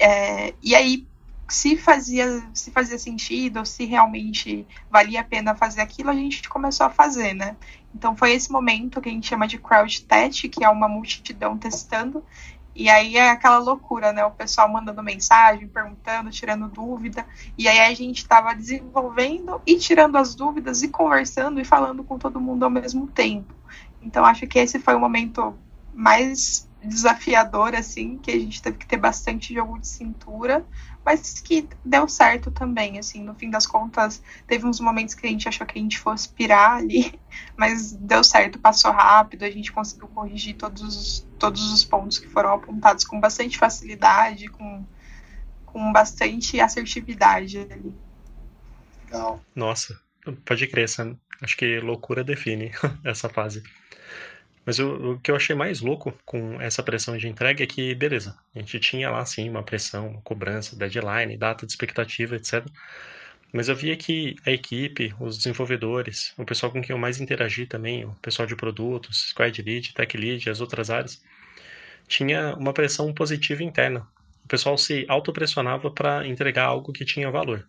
É, 0.00 0.54
e 0.62 0.74
aí, 0.74 1.06
se 1.46 1.76
fazia, 1.76 2.42
se 2.54 2.70
fazia 2.70 2.98
sentido, 2.98 3.58
ou 3.58 3.66
se 3.66 3.84
realmente 3.84 4.66
valia 4.90 5.20
a 5.20 5.24
pena 5.24 5.54
fazer 5.54 5.82
aquilo, 5.82 6.08
a 6.08 6.14
gente 6.14 6.48
começou 6.48 6.86
a 6.86 6.90
fazer, 6.90 7.34
né? 7.34 7.54
Então 7.94 8.16
foi 8.16 8.32
esse 8.32 8.50
momento 8.50 9.00
que 9.00 9.08
a 9.08 9.12
gente 9.12 9.28
chama 9.28 9.46
de 9.46 9.58
crowd 9.58 10.02
test, 10.04 10.48
que 10.48 10.64
é 10.64 10.68
uma 10.70 10.88
multidão 10.88 11.58
testando. 11.58 12.24
E 12.74 12.88
aí 12.88 13.16
é 13.16 13.30
aquela 13.30 13.58
loucura, 13.58 14.12
né? 14.12 14.24
O 14.24 14.30
pessoal 14.30 14.68
mandando 14.68 15.02
mensagem, 15.02 15.68
perguntando, 15.68 16.30
tirando 16.30 16.68
dúvida. 16.68 17.26
E 17.58 17.68
aí 17.68 17.80
a 17.80 17.92
gente 17.94 18.18
estava 18.18 18.54
desenvolvendo 18.54 19.60
e 19.66 19.76
tirando 19.76 20.16
as 20.16 20.34
dúvidas 20.34 20.82
e 20.82 20.88
conversando 20.88 21.60
e 21.60 21.64
falando 21.64 22.02
com 22.04 22.16
todo 22.16 22.40
mundo 22.40 22.62
ao 22.62 22.70
mesmo 22.70 23.06
tempo. 23.08 23.52
Então 24.00 24.24
acho 24.24 24.46
que 24.46 24.58
esse 24.58 24.78
foi 24.78 24.94
o 24.94 25.00
momento 25.00 25.54
mais 25.92 26.69
desafiador, 26.82 27.74
assim, 27.74 28.18
que 28.18 28.30
a 28.30 28.38
gente 28.38 28.62
teve 28.62 28.78
que 28.78 28.86
ter 28.86 28.96
bastante 28.96 29.52
jogo 29.54 29.78
de 29.78 29.86
cintura, 29.86 30.64
mas 31.04 31.40
que 31.40 31.68
deu 31.84 32.08
certo 32.08 32.50
também, 32.50 32.98
assim, 32.98 33.22
no 33.22 33.34
fim 33.34 33.50
das 33.50 33.66
contas, 33.66 34.22
teve 34.46 34.66
uns 34.66 34.80
momentos 34.80 35.14
que 35.14 35.26
a 35.26 35.30
gente 35.30 35.48
achou 35.48 35.66
que 35.66 35.78
a 35.78 35.82
gente 35.82 35.98
fosse 35.98 36.28
pirar 36.28 36.78
ali, 36.78 37.18
mas 37.56 37.92
deu 37.92 38.24
certo, 38.24 38.58
passou 38.58 38.92
rápido, 38.92 39.44
a 39.44 39.50
gente 39.50 39.72
conseguiu 39.72 40.08
corrigir 40.08 40.56
todos 40.56 40.82
os, 40.82 41.28
todos 41.38 41.72
os 41.72 41.84
pontos 41.84 42.18
que 42.18 42.28
foram 42.28 42.54
apontados 42.54 43.04
com 43.04 43.20
bastante 43.20 43.58
facilidade, 43.58 44.48
com, 44.48 44.84
com 45.66 45.92
bastante 45.92 46.60
assertividade 46.60 47.58
ali. 47.58 47.94
Legal. 49.04 49.40
Nossa, 49.54 49.98
pode 50.44 50.66
crer, 50.66 50.88
Sam. 50.88 51.16
Acho 51.42 51.56
que 51.56 51.80
loucura 51.80 52.22
define 52.22 52.70
essa 53.04 53.28
fase. 53.28 53.62
Mas 54.64 54.78
o, 54.78 55.12
o, 55.12 55.20
que 55.20 55.30
eu 55.30 55.36
achei 55.36 55.56
mais 55.56 55.80
louco 55.80 56.12
com 56.24 56.60
essa 56.60 56.82
pressão 56.82 57.16
de 57.16 57.28
entrega 57.28 57.64
é 57.64 57.66
que, 57.66 57.94
beleza, 57.94 58.36
a 58.54 58.58
gente 58.58 58.78
tinha 58.78 59.10
lá 59.10 59.24
sim 59.24 59.48
uma 59.48 59.62
pressão, 59.62 60.08
uma 60.08 60.20
cobrança, 60.22 60.76
deadline, 60.76 61.36
data 61.36 61.66
de 61.66 61.72
expectativa, 61.72 62.36
etc. 62.36 62.66
Mas 63.52 63.68
eu 63.68 63.74
via 63.74 63.96
que 63.96 64.36
a 64.46 64.50
equipe, 64.50 65.14
os 65.18 65.38
desenvolvedores, 65.38 66.32
o 66.38 66.44
pessoal 66.44 66.70
com 66.70 66.80
quem 66.80 66.94
eu 66.94 66.98
mais 66.98 67.20
interagi 67.20 67.66
também, 67.66 68.04
o 68.04 68.14
pessoal 68.22 68.46
de 68.46 68.54
produtos, 68.54 69.30
Squad 69.30 69.60
Lead, 69.62 69.92
Tech 69.92 70.16
Lead, 70.16 70.48
as 70.48 70.60
outras 70.60 70.90
áreas, 70.90 71.22
tinha 72.06 72.54
uma 72.56 72.72
pressão 72.72 73.12
positiva 73.12 73.64
interna. 73.64 74.06
O 74.44 74.48
pessoal 74.48 74.76
se 74.78 75.04
autopressionava 75.08 75.90
para 75.90 76.26
entregar 76.26 76.64
algo 76.66 76.92
que 76.92 77.04
tinha 77.04 77.30
valor. 77.30 77.66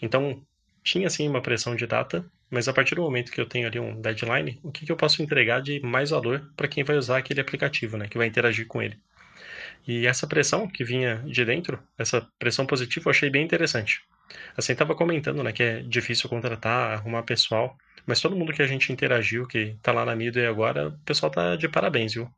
Então, 0.00 0.42
tinha 0.82 1.08
sim 1.08 1.28
uma 1.28 1.40
pressão 1.40 1.74
de 1.74 1.86
data, 1.86 2.24
mas 2.50 2.68
a 2.68 2.72
partir 2.72 2.94
do 2.94 3.02
momento 3.02 3.32
que 3.32 3.40
eu 3.40 3.46
tenho 3.46 3.66
ali 3.66 3.78
um 3.78 4.00
deadline, 4.00 4.58
o 4.62 4.70
que, 4.70 4.86
que 4.86 4.92
eu 4.92 4.96
posso 4.96 5.22
entregar 5.22 5.60
de 5.60 5.80
mais 5.80 6.10
valor 6.10 6.50
para 6.56 6.68
quem 6.68 6.84
vai 6.84 6.96
usar 6.96 7.18
aquele 7.18 7.40
aplicativo, 7.40 7.96
né, 7.96 8.08
que 8.08 8.18
vai 8.18 8.26
interagir 8.26 8.66
com 8.66 8.82
ele. 8.82 8.98
E 9.86 10.06
essa 10.06 10.26
pressão 10.26 10.66
que 10.66 10.84
vinha 10.84 11.22
de 11.26 11.44
dentro, 11.44 11.78
essa 11.98 12.26
pressão 12.38 12.64
positiva, 12.64 13.08
eu 13.08 13.10
achei 13.10 13.28
bem 13.28 13.44
interessante. 13.44 14.02
Assim, 14.56 14.72
estava 14.72 14.94
comentando 14.94 15.42
né, 15.42 15.52
que 15.52 15.62
é 15.62 15.80
difícil 15.82 16.28
contratar, 16.28 16.92
arrumar 16.92 17.22
pessoal, 17.22 17.76
mas 18.06 18.20
todo 18.20 18.36
mundo 18.36 18.52
que 18.52 18.62
a 18.62 18.66
gente 18.66 18.92
interagiu, 18.92 19.46
que 19.46 19.58
está 19.76 19.92
lá 19.92 20.04
na 20.04 20.16
Midway 20.16 20.46
agora, 20.46 20.88
o 20.88 20.98
pessoal 21.00 21.30
tá 21.30 21.56
de 21.56 21.68
parabéns, 21.68 22.14
viu? 22.14 22.30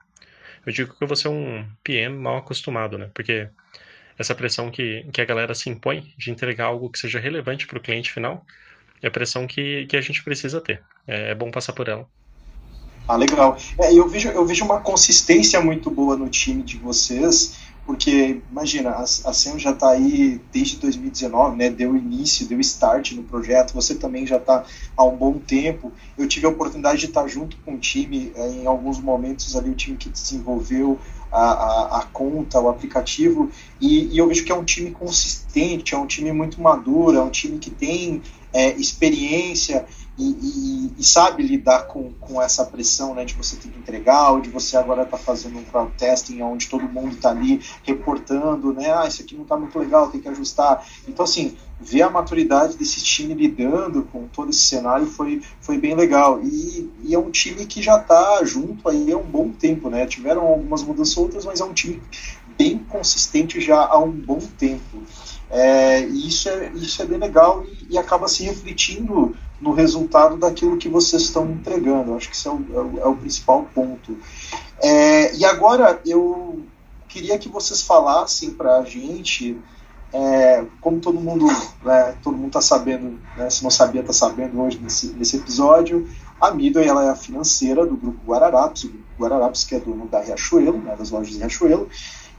Eu 0.64 0.73
digo 0.73 0.97
que 0.97 1.03
eu 1.03 1.09
vou 1.09 1.16
ser 1.16 1.29
um 1.29 1.69
PM 1.85 2.16
mal 2.16 2.38
acostumado, 2.38 2.99
né? 2.99 3.11
Porque 3.14 3.49
essa 4.19 4.35
pressão 4.35 4.71
que, 4.71 5.05
que 5.12 5.21
a 5.21 5.25
galera 5.25 5.55
se 5.55 5.69
impõe 5.71 6.12
de 6.16 6.31
entregar 6.31 6.66
algo 6.66 6.90
que 6.90 6.99
seja 6.99 7.21
relevante 7.21 7.66
para 7.66 7.79
o 7.79 7.81
cliente 7.81 8.12
final 8.12 8.45
é 9.03 9.09
a 9.09 9.11
pressão 9.11 9.47
que, 9.47 9.87
que 9.87 9.97
a 9.97 10.01
gente 10.01 10.23
precisa 10.23 10.61
ter. 10.61 10.83
É, 11.07 11.31
é 11.31 11.35
bom 11.35 11.51
passar 11.51 11.73
por 11.73 11.89
ela. 11.89 12.07
Ah, 13.09 13.17
legal. 13.17 13.57
É, 13.79 13.95
eu, 13.95 14.09
vejo, 14.09 14.29
eu 14.29 14.45
vejo 14.45 14.65
uma 14.65 14.81
consistência 14.81 15.61
muito 15.61 15.91
boa 15.91 16.17
no 16.17 16.29
time 16.29 16.63
de 16.63 16.77
vocês, 16.77 17.57
porque, 17.85 18.43
imagina, 18.51 18.91
a, 18.91 19.03
a 19.05 19.33
já 19.59 19.71
está 19.71 19.91
aí 19.91 20.41
desde 20.53 20.79
2019, 20.79 21.57
né, 21.57 21.71
deu 21.71 21.97
início, 21.97 22.49
deu 22.49 22.59
start 22.59 23.13
no 23.13 23.23
projeto, 23.23 23.73
você 23.73 23.95
também 23.95 24.27
já 24.27 24.39
está 24.39 24.65
há 24.97 25.05
um 25.05 25.17
bom 25.17 25.39
tempo. 25.39 25.93
Eu 26.19 26.27
tive 26.27 26.47
a 26.47 26.49
oportunidade 26.49 26.99
de 26.99 27.07
estar 27.07 27.29
junto 27.29 27.57
com 27.59 27.75
o 27.75 27.79
time, 27.79 28.33
é, 28.35 28.49
em 28.49 28.67
alguns 28.67 28.99
momentos 28.99 29.55
ali, 29.55 29.71
o 29.71 29.75
time 29.75 29.97
que 29.97 30.09
desenvolveu 30.09 30.99
a, 31.31 31.41
a, 31.41 31.99
a 31.99 32.03
conta, 32.07 32.61
o 32.61 32.69
aplicativo, 32.69 33.51
e, 33.81 34.15
e, 34.15 34.19
eu 34.19 34.29
vejo 34.29 34.45
que 34.45 34.53
é 34.53 34.55
um 34.55 34.65
time 34.65 34.91
consistente, 34.91 35.95
é 35.95 35.99
um 35.99 36.07
time 36.07 36.33
muito 36.33 36.61
maduro, 36.61 37.17
é 37.17 37.23
um 37.23 37.31
time 37.31 37.59
que 37.59 37.71
tem 37.71 38.23
é, 38.53 38.71
experiência 38.77 39.85
e, 40.19 40.25
e, 40.25 40.93
e, 40.99 41.05
sabe 41.05 41.43
lidar 41.43 41.89
com, 41.89 42.12
com 42.15 42.41
essa 42.41 42.65
pressão 42.65 43.15
né, 43.15 43.25
de 43.25 43.35
você 43.35 43.57
ter 43.57 43.69
que 43.69 43.79
entregar, 43.79 44.31
ou 44.31 44.41
de 44.41 44.49
você 44.49 44.77
agora 44.77 45.03
estar 45.03 45.19
tá 45.19 45.23
fazendo 45.23 45.59
um 45.59 45.65
crowd 45.65 45.93
testing 45.99 46.41
onde 46.41 46.69
todo 46.69 46.89
mundo 46.89 47.17
está 47.17 47.31
ali 47.31 47.61
reportando, 47.83 48.73
né? 48.73 48.91
Ah, 48.95 49.07
isso 49.07 49.21
aqui 49.21 49.35
não 49.35 49.43
está 49.43 49.59
muito 49.59 49.79
legal, 49.79 50.09
tem 50.09 50.21
que 50.21 50.29
ajustar. 50.29 50.87
Então, 51.07 51.25
assim, 51.25 51.57
ver 51.79 52.03
a 52.03 52.11
maturidade 52.11 52.77
desse 52.77 53.03
time 53.03 53.35
lidando 53.35 54.03
com 54.05 54.27
todo 54.29 54.51
esse 54.51 54.61
cenário 54.61 55.07
foi, 55.07 55.43
foi 55.61 55.79
bem 55.79 55.95
legal. 55.95 56.41
E, 56.43 56.91
e 57.05 57.15
é 57.15 57.19
um 57.19 57.31
time 57.31 57.67
que 57.67 57.83
já 57.83 57.99
está 57.99 58.43
junto 58.45 58.89
aí 58.89 59.12
há 59.12 59.17
um 59.17 59.23
bom 59.23 59.51
tempo, 59.51 59.91
né? 59.91 60.07
Tiveram 60.07 60.43
algumas 60.47 60.83
mudanças 60.83 61.17
outras, 61.17 61.45
mas 61.45 61.61
é 61.61 61.65
um 61.65 61.75
time 61.75 62.03
bem 62.57 62.79
consistente 62.79 63.61
já 63.61 63.85
há 63.85 63.99
um 63.99 64.11
bom 64.11 64.41
tempo. 64.59 65.03
É, 65.51 66.01
e 66.01 66.27
isso 66.27 66.49
é, 66.49 66.73
isso 66.75 67.01
é 67.01 67.05
bem 67.05 67.19
legal 67.19 67.65
e, 67.65 67.95
e, 67.95 67.99
acaba 67.99 68.27
se 68.27 68.43
refletindo 68.43 69.37
no 69.61 69.73
resultado 69.73 70.37
daquilo 70.37 70.77
que 70.77 70.89
vocês 70.89 71.23
estão 71.23 71.49
entregando. 71.51 72.15
Acho 72.15 72.29
que 72.29 72.35
isso 72.35 72.49
é 72.49 72.53
o, 72.53 72.99
é 72.99 73.03
é 73.03 73.07
o 73.07 73.15
principal 73.15 73.69
ponto. 73.75 74.19
É, 74.83 75.35
e 75.37 75.45
agora 75.45 76.01
eu 76.05 76.62
queria 77.09 77.39
que 77.39 77.49
vocês 77.49 77.81
falassem 77.83 78.51
para 78.51 78.79
a 78.79 78.85
gente, 78.85 79.57
é, 80.12 80.64
como 80.81 81.01
todo 81.01 81.21
mundo 81.21 81.47
né, 81.85 82.14
todo 82.23 82.37
mundo 82.37 82.49
está 82.49 82.61
sabendo, 82.61 83.19
né, 83.37 83.51
se 83.51 83.62
não 83.62 83.71
sabia 83.71 84.01
está 84.01 84.12
sabendo 84.12 84.61
hoje 84.61 84.79
nesse, 84.83 85.09
nesse 85.09 85.37
episódio, 85.37 86.09
a 86.40 86.51
Midway 86.51 86.87
ela 86.87 87.05
é 87.05 87.11
a 87.11 87.16
financeira 87.16 87.85
do 87.85 87.97
grupo 87.97 88.19
Guararapes, 88.27 88.85
o 88.85 88.88
grupo 88.88 89.05
Guararapes 89.19 89.64
que 89.64 89.75
é 89.75 89.81
dono 89.81 90.07
da 90.07 90.21
Riachuelo, 90.21 90.79
né, 90.79 90.95
das 90.97 91.11
lojas 91.11 91.33
de 91.33 91.38
Riachuelo, 91.38 91.88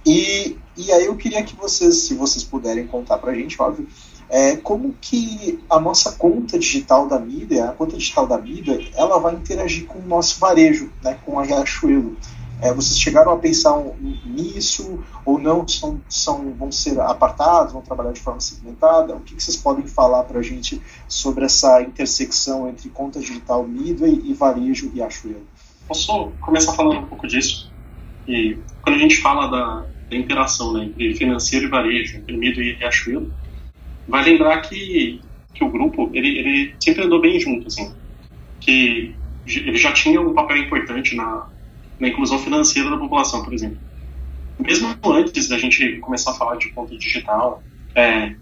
e, 0.05 0.57
e 0.77 0.91
aí 0.91 1.05
eu 1.05 1.15
queria 1.17 1.43
que 1.43 1.55
vocês, 1.55 2.03
se 2.03 2.13
vocês 2.13 2.43
puderem 2.43 2.87
contar 2.87 3.17
para 3.17 3.31
a 3.31 3.35
gente, 3.35 3.61
óbvio, 3.61 3.87
é, 4.29 4.55
como 4.57 4.93
que 4.99 5.59
a 5.69 5.79
nossa 5.79 6.13
conta 6.13 6.57
digital 6.57 7.07
da 7.07 7.19
mídia, 7.19 7.65
a 7.65 7.73
conta 7.73 7.97
digital 7.97 8.27
da 8.27 8.37
mídia, 8.37 8.79
ela 8.95 9.19
vai 9.19 9.35
interagir 9.35 9.85
com 9.85 9.99
o 9.99 10.05
nosso 10.05 10.39
varejo, 10.39 10.91
né, 11.03 11.17
com 11.25 11.39
a 11.39 11.43
Riachuelo. 11.43 12.15
É, 12.59 12.73
vocês 12.73 12.99
chegaram 12.99 13.31
a 13.31 13.37
pensar 13.37 13.77
nisso 14.25 15.03
ou 15.23 15.37
não? 15.37 15.67
São, 15.67 16.01
são, 16.09 16.53
vão 16.53 16.71
ser 16.71 16.99
apartados, 16.99 17.73
vão 17.73 17.81
trabalhar 17.81 18.11
de 18.11 18.19
forma 18.19 18.39
segmentada? 18.39 19.15
O 19.15 19.19
que, 19.19 19.35
que 19.35 19.43
vocês 19.43 19.57
podem 19.57 19.85
falar 19.85 20.23
para 20.23 20.39
a 20.39 20.43
gente 20.43 20.81
sobre 21.07 21.45
essa 21.45 21.81
intersecção 21.81 22.67
entre 22.67 22.89
conta 22.89 23.19
digital 23.19 23.67
Midway 23.67 24.21
e 24.25 24.33
varejo 24.33 24.89
Riachuelo? 24.89 25.45
Posso 25.87 26.31
começar 26.41 26.73
falando 26.73 27.01
um 27.01 27.05
pouco 27.05 27.27
disso? 27.27 27.71
E 28.27 28.57
quando 28.81 28.95
a 28.95 28.99
gente 28.99 29.17
fala 29.17 29.47
da, 29.47 29.85
da 30.09 30.17
interação 30.17 30.73
né, 30.73 30.85
entre 30.85 31.13
financeiro 31.13 31.67
e 31.67 31.69
varejo, 31.69 32.17
entre 32.17 32.35
Mido 32.35 32.61
e 32.61 32.73
Riachuelo, 32.73 33.31
vai 34.07 34.23
lembrar 34.23 34.61
que, 34.61 35.21
que 35.53 35.63
o 35.63 35.69
grupo 35.69 36.09
ele, 36.11 36.39
ele 36.39 36.75
sempre 36.79 37.03
andou 37.03 37.21
bem 37.21 37.39
junto, 37.39 37.67
assim, 37.67 37.93
que 38.59 39.15
ele 39.45 39.77
já 39.77 39.93
tinha 39.93 40.19
um 40.19 40.33
papel 40.33 40.57
importante 40.57 41.15
na, 41.15 41.47
na 41.99 42.07
inclusão 42.07 42.39
financeira 42.39 42.89
da 42.89 42.97
população, 42.97 43.43
por 43.43 43.53
exemplo. 43.53 43.77
Mesmo 44.59 44.95
antes 45.05 45.47
da 45.47 45.57
gente 45.57 45.97
começar 45.97 46.31
a 46.31 46.33
falar 46.33 46.57
de 46.57 46.69
conta 46.69 46.97
digital, 46.97 47.63
é, 47.95 48.35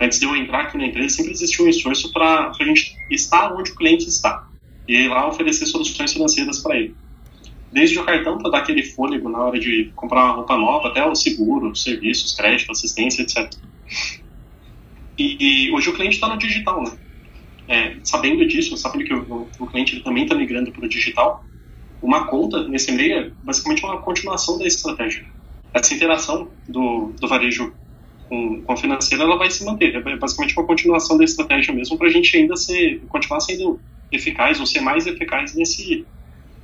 antes 0.00 0.18
de 0.18 0.26
eu 0.26 0.36
entrar 0.36 0.62
aqui 0.62 0.76
na 0.76 0.86
empresa, 0.86 1.16
sempre 1.16 1.32
existiu 1.32 1.64
um 1.64 1.68
esforço 1.68 2.12
para 2.12 2.50
a 2.50 2.64
gente 2.64 2.96
estar 3.10 3.52
onde 3.52 3.72
o 3.72 3.74
cliente 3.74 4.08
está 4.08 4.48
e 4.86 5.04
ir 5.04 5.08
lá 5.08 5.26
oferecer 5.28 5.66
soluções 5.66 6.12
financeiras 6.12 6.58
para 6.58 6.76
ele 6.76 6.94
desde 7.74 7.98
o 7.98 8.04
cartão 8.04 8.38
para 8.38 8.52
dar 8.52 8.58
aquele 8.58 8.84
fôlego 8.84 9.28
na 9.28 9.40
hora 9.40 9.58
de 9.58 9.90
comprar 9.96 10.26
uma 10.26 10.34
roupa 10.36 10.56
nova, 10.56 10.88
até 10.88 11.04
o 11.04 11.14
seguro, 11.14 11.74
serviços, 11.74 12.32
crédito, 12.32 12.70
assistência, 12.70 13.22
etc. 13.22 13.52
E, 15.18 15.66
e 15.66 15.72
hoje 15.72 15.90
o 15.90 15.92
cliente 15.92 16.14
está 16.14 16.28
no 16.28 16.38
digital, 16.38 16.84
né? 16.84 16.92
É, 17.66 17.96
sabendo 18.04 18.46
disso, 18.46 18.76
sabendo 18.76 19.04
que 19.04 19.12
o, 19.12 19.48
o 19.58 19.66
cliente 19.66 20.00
também 20.00 20.22
está 20.22 20.36
migrando 20.36 20.70
para 20.70 20.84
o 20.84 20.88
digital, 20.88 21.44
uma 22.04 22.26
conta 22.26 22.68
nesse 22.68 22.92
meio 22.92 23.18
é 23.18 23.30
basicamente 23.42 23.82
uma 23.82 24.00
continuação 24.02 24.58
da 24.58 24.66
estratégia. 24.66 25.24
Essa 25.72 25.94
interação 25.94 26.48
do, 26.68 27.12
do 27.18 27.26
varejo 27.26 27.72
com, 28.28 28.60
com 28.60 28.72
a 28.72 28.76
financeira 28.76 29.24
ela 29.24 29.38
vai 29.38 29.50
se 29.50 29.64
manter. 29.64 29.94
É 29.96 30.16
basicamente 30.16 30.54
uma 30.54 30.66
continuação 30.66 31.16
da 31.16 31.24
estratégia 31.24 31.72
mesmo 31.74 31.96
para 31.96 32.08
a 32.08 32.10
gente 32.10 32.36
ainda 32.36 32.56
ser, 32.56 33.00
continuar 33.08 33.40
sendo 33.40 33.80
eficaz 34.12 34.60
ou 34.60 34.66
ser 34.66 34.80
mais 34.80 35.06
eficaz 35.06 35.54
nesse 35.54 36.04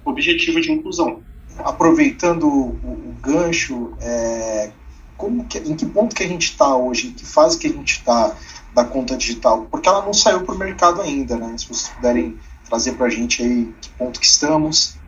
objetivo 0.05 0.61
de 0.61 0.71
inclusão. 0.71 1.23
Aproveitando 1.59 2.47
o, 2.47 2.69
o 2.83 3.17
gancho, 3.23 3.95
é, 3.99 4.71
como 5.17 5.47
que, 5.47 5.59
em 5.59 5.75
que 5.75 5.87
ponto 5.87 6.15
que 6.15 6.23
a 6.23 6.29
gente 6.29 6.51
está 6.51 6.77
hoje, 6.77 7.09
em 7.09 7.13
que 7.13 7.25
fase 7.25 7.59
que 7.59 7.67
a 7.67 7.73
gente 7.73 7.93
está 7.93 8.37
da 8.75 8.85
conta 8.85 9.17
digital? 9.17 9.67
Porque 9.71 9.89
ela 9.89 10.05
não 10.05 10.13
saiu 10.13 10.43
para 10.43 10.55
o 10.55 10.59
mercado 10.59 11.01
ainda, 11.01 11.37
né? 11.37 11.57
Se 11.57 11.67
vocês 11.67 11.89
puderem 11.89 12.37
trazer 12.69 12.93
para 12.93 13.07
a 13.07 13.11
gente 13.11 13.43
aí 13.43 13.75
que 13.81 13.89
ponto 13.91 14.21
que 14.21 14.27
estamos 14.27 15.00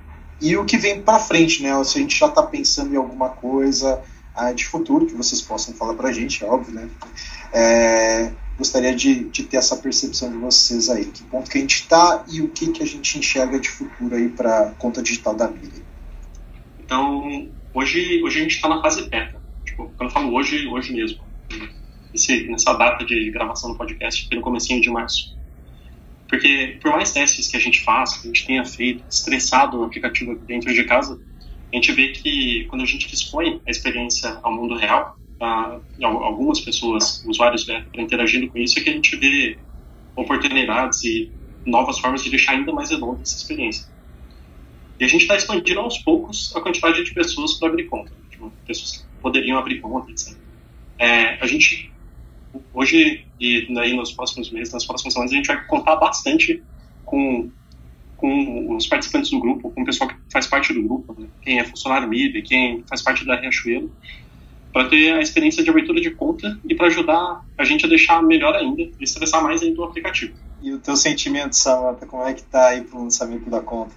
e 0.42 0.56
o 0.56 0.64
que 0.64 0.76
vem 0.76 1.00
para 1.00 1.20
frente, 1.20 1.62
né? 1.62 1.70
Se 1.84 1.98
a 1.98 2.00
gente 2.00 2.18
já 2.18 2.26
está 2.26 2.42
pensando 2.42 2.92
em 2.92 2.96
alguma 2.96 3.28
coisa 3.28 4.02
ah, 4.34 4.52
de 4.52 4.66
futuro 4.66 5.06
que 5.06 5.14
vocês 5.14 5.40
possam 5.40 5.72
falar 5.72 5.94
para 5.94 6.08
a 6.08 6.12
gente, 6.12 6.42
é 6.42 6.46
óbvio, 6.46 6.74
né? 6.74 6.88
É, 7.52 8.32
gostaria 8.58 8.94
de, 8.94 9.24
de, 9.24 9.44
ter 9.44 9.58
essa 9.58 9.76
percepção 9.76 10.32
de 10.32 10.38
vocês 10.38 10.90
aí, 10.90 11.04
que 11.04 11.22
ponto 11.24 11.48
que 11.48 11.58
a 11.58 11.60
gente 11.60 11.76
está 11.76 12.24
e 12.28 12.40
o 12.40 12.48
que, 12.48 12.72
que 12.72 12.82
a 12.82 12.86
gente 12.86 13.18
enxerga 13.18 13.60
de 13.60 13.68
futuro 13.68 14.14
aí 14.16 14.28
para 14.28 14.72
conta 14.78 15.00
digital 15.00 15.34
da 15.34 15.46
mídia. 15.48 15.82
Então, 16.80 17.48
hoje, 17.72 18.20
hoje 18.24 18.38
a 18.40 18.42
gente 18.42 18.56
está 18.56 18.68
na 18.68 18.82
fase 18.82 19.08
beta. 19.08 19.40
Tipo, 19.64 19.92
quando 19.96 20.10
eu 20.10 20.10
falo 20.10 20.34
hoje, 20.34 20.66
hoje 20.66 20.92
mesmo. 20.92 21.22
Esse, 22.12 22.48
nessa 22.48 22.72
data 22.74 23.04
de 23.04 23.30
gravação 23.30 23.70
do 23.70 23.78
podcast, 23.78 24.28
que 24.28 24.34
no 24.34 24.42
comecinho 24.42 24.80
de 24.80 24.90
março. 24.90 25.36
Porque 26.32 26.78
por 26.80 26.92
mais 26.92 27.12
testes 27.12 27.46
que 27.46 27.58
a 27.58 27.60
gente 27.60 27.82
faça, 27.84 28.18
que 28.18 28.26
a 28.26 28.32
gente 28.32 28.46
tenha 28.46 28.64
feito, 28.64 29.04
estressado 29.06 29.78
o 29.78 29.84
aplicativo 29.84 30.34
dentro 30.46 30.72
de 30.72 30.82
casa, 30.84 31.20
a 31.70 31.76
gente 31.76 31.92
vê 31.92 32.08
que 32.08 32.64
quando 32.70 32.80
a 32.80 32.86
gente 32.86 33.06
expõe 33.14 33.60
a 33.66 33.70
experiência 33.70 34.40
ao 34.42 34.50
mundo 34.50 34.74
real, 34.74 35.14
algumas 36.02 36.58
pessoas, 36.60 37.22
usuários, 37.26 37.66
né, 37.66 37.84
interagindo 37.94 38.48
com 38.48 38.56
isso, 38.56 38.78
é 38.78 38.82
que 38.82 38.88
a 38.88 38.94
gente 38.94 39.14
vê 39.16 39.58
oportunidades 40.16 41.04
e 41.04 41.30
novas 41.66 41.98
formas 41.98 42.24
de 42.24 42.30
deixar 42.30 42.52
ainda 42.52 42.72
mais 42.72 42.90
redonda 42.90 43.20
essa 43.20 43.36
experiência. 43.36 43.86
E 44.98 45.04
a 45.04 45.08
gente 45.08 45.20
está 45.20 45.36
expandindo 45.36 45.80
aos 45.80 45.98
poucos 45.98 46.56
a 46.56 46.62
quantidade 46.62 47.04
de 47.04 47.12
pessoas 47.12 47.58
para 47.58 47.68
abrir 47.68 47.84
conta, 47.90 48.10
tipo, 48.30 48.50
pessoas 48.66 48.96
que 48.96 49.20
poderiam 49.20 49.58
abrir 49.58 49.82
conta, 49.82 50.10
etc. 50.10 50.34
É, 50.98 51.34
a 51.42 51.46
gente, 51.46 51.91
hoje 52.72 53.26
e 53.40 53.72
daí 53.72 53.94
nos 53.94 54.12
próximos 54.12 54.50
meses, 54.50 54.72
nas 54.72 54.84
próximas 54.84 55.12
semanas, 55.12 55.32
a 55.32 55.36
gente 55.36 55.46
vai 55.46 55.64
contar 55.66 55.96
bastante 55.96 56.62
com, 57.04 57.50
com 58.16 58.76
os 58.76 58.86
participantes 58.86 59.30
do 59.30 59.40
grupo, 59.40 59.70
com 59.70 59.82
o 59.82 59.84
pessoal 59.84 60.08
que 60.08 60.16
faz 60.30 60.46
parte 60.46 60.72
do 60.72 60.82
grupo, 60.82 61.14
né? 61.18 61.26
quem 61.40 61.58
é 61.58 61.64
funcionário 61.64 62.08
MIB, 62.08 62.42
quem 62.42 62.84
faz 62.88 63.02
parte 63.02 63.24
da 63.26 63.36
Riachuelo, 63.36 63.90
para 64.72 64.88
ter 64.88 65.12
a 65.12 65.20
experiência 65.20 65.62
de 65.62 65.70
abertura 65.70 66.00
de 66.00 66.10
conta 66.10 66.58
e 66.68 66.74
para 66.74 66.86
ajudar 66.86 67.44
a 67.58 67.64
gente 67.64 67.84
a 67.84 67.88
deixar 67.88 68.22
melhor 68.22 68.54
ainda 68.54 68.82
e 68.82 68.94
estressar 69.00 69.42
mais 69.42 69.62
ainda 69.62 69.80
o 69.80 69.84
aplicativo. 69.84 70.34
E 70.62 70.72
o 70.72 70.78
teu 70.78 70.96
sentimento, 70.96 71.54
Samantha, 71.54 72.06
como 72.06 72.22
é 72.24 72.32
que 72.32 72.42
tá 72.44 72.68
aí 72.68 72.82
pro 72.82 73.02
lançamento 73.02 73.50
da 73.50 73.60
conta? 73.60 73.94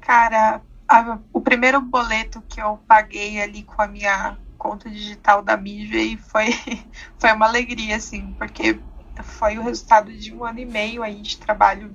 Cara, 0.00 0.60
a, 0.86 1.18
o 1.32 1.40
primeiro 1.40 1.80
boleto 1.80 2.42
que 2.48 2.60
eu 2.60 2.78
paguei 2.86 3.40
ali 3.40 3.62
com 3.62 3.80
a 3.80 3.88
minha 3.88 4.36
conta 4.60 4.90
digital 4.90 5.42
da 5.42 5.56
Midway 5.56 6.18
foi, 6.18 6.52
foi 7.18 7.32
uma 7.32 7.46
alegria, 7.46 7.96
assim, 7.96 8.34
porque 8.38 8.78
foi 9.22 9.58
o 9.58 9.62
resultado 9.62 10.12
de 10.12 10.34
um 10.34 10.44
ano 10.44 10.60
e 10.60 10.66
meio 10.66 11.02
aí 11.02 11.22
de 11.22 11.38
trabalho 11.38 11.90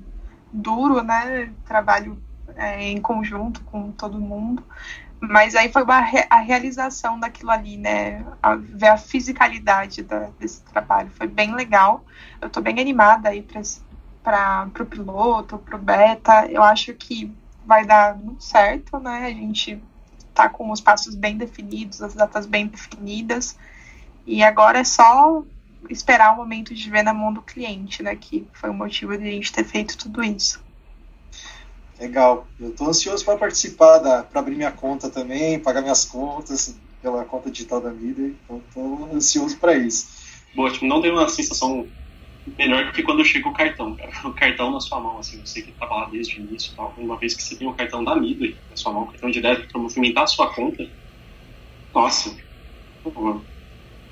duro, 0.51 1.03
né? 1.03 1.53
Trabalho 1.65 2.21
é, 2.55 2.89
em 2.89 2.99
conjunto 2.99 3.63
com 3.65 3.91
todo 3.91 4.19
mundo. 4.19 4.63
Mas 5.19 5.55
aí 5.55 5.71
foi 5.71 5.83
uma, 5.83 6.03
a 6.29 6.39
realização 6.39 7.19
daquilo 7.19 7.51
ali, 7.51 7.77
né? 7.77 8.25
A, 8.41 8.55
ver 8.55 8.87
a 8.87 8.97
fisicalidade 8.97 10.01
da, 10.01 10.31
desse 10.39 10.63
trabalho. 10.63 11.11
Foi 11.11 11.27
bem 11.27 11.53
legal. 11.53 12.03
Eu 12.41 12.49
tô 12.49 12.61
bem 12.61 12.79
animada 12.79 13.29
aí 13.29 13.45
para 14.23 14.71
o 14.79 14.85
piloto, 14.85 15.59
para 15.59 15.75
o 15.75 15.79
beta. 15.79 16.47
Eu 16.47 16.63
acho 16.63 16.93
que 16.95 17.31
vai 17.63 17.85
dar 17.85 18.15
muito 18.15 18.43
certo, 18.43 18.99
né? 18.99 19.25
A 19.25 19.29
gente 19.29 19.81
tá 20.35 20.49
com 20.49 20.69
os 20.69 20.81
passos 20.81 21.15
bem 21.15 21.37
definidos, 21.37 22.01
as 22.01 22.13
datas 22.13 22.45
bem 22.45 22.67
definidas. 22.67 23.57
E 24.27 24.43
agora 24.43 24.79
é 24.79 24.83
só 24.83 25.41
esperar 25.89 26.33
o 26.33 26.37
momento 26.37 26.73
de 26.75 26.89
ver 26.89 27.03
na 27.03 27.13
mão 27.13 27.33
do 27.33 27.41
cliente, 27.41 28.03
né? 28.03 28.15
Que 28.15 28.45
foi 28.53 28.69
o 28.69 28.73
motivo 28.73 29.17
de 29.17 29.23
a 29.23 29.31
gente 29.31 29.53
ter 29.53 29.63
feito 29.63 29.97
tudo 29.97 30.23
isso. 30.23 30.63
Legal. 31.99 32.45
Eu 32.59 32.69
estou 32.69 32.89
ansioso 32.89 33.23
para 33.23 33.37
participar, 33.37 33.99
para 33.99 34.39
abrir 34.39 34.55
minha 34.55 34.71
conta 34.71 35.09
também, 35.09 35.59
pagar 35.59 35.81
minhas 35.81 36.03
contas 36.03 36.75
pela 37.01 37.23
conta 37.23 37.49
digital 37.49 37.79
da 37.79 37.91
mídia. 37.91 38.33
Então, 38.43 38.61
estou 38.67 39.09
ansioso 39.13 39.57
para 39.57 39.75
isso. 39.75 40.07
Boa, 40.53 40.71
tipo, 40.71 40.85
não 40.85 41.01
tem 41.01 41.11
uma 41.11 41.29
sensação 41.29 41.87
melhor 42.57 42.91
que 42.93 43.03
quando 43.03 43.23
chega 43.25 43.47
o 43.49 43.53
cartão, 43.53 43.95
cara. 43.95 44.11
O 44.25 44.33
cartão 44.33 44.71
na 44.71 44.79
sua 44.79 44.99
mão, 44.99 45.19
assim, 45.19 45.45
você 45.45 45.61
que 45.61 45.71
estava 45.71 45.95
lá 45.95 46.09
desde 46.09 46.39
o 46.39 46.43
início, 46.43 46.73
tal, 46.75 46.93
uma 46.97 47.17
vez 47.19 47.35
que 47.35 47.43
você 47.43 47.57
tem 47.57 47.67
o 47.67 47.75
cartão 47.75 48.03
da 48.03 48.15
Midway 48.15 48.61
na 48.69 48.75
sua 48.75 48.93
mão, 48.93 49.03
o 49.03 49.07
cartão 49.07 49.29
de 49.31 49.41
débito 49.41 49.69
para 49.71 49.81
movimentar 49.81 50.23
a 50.23 50.27
sua 50.27 50.53
conta, 50.53 50.83
nossa, 51.93 52.29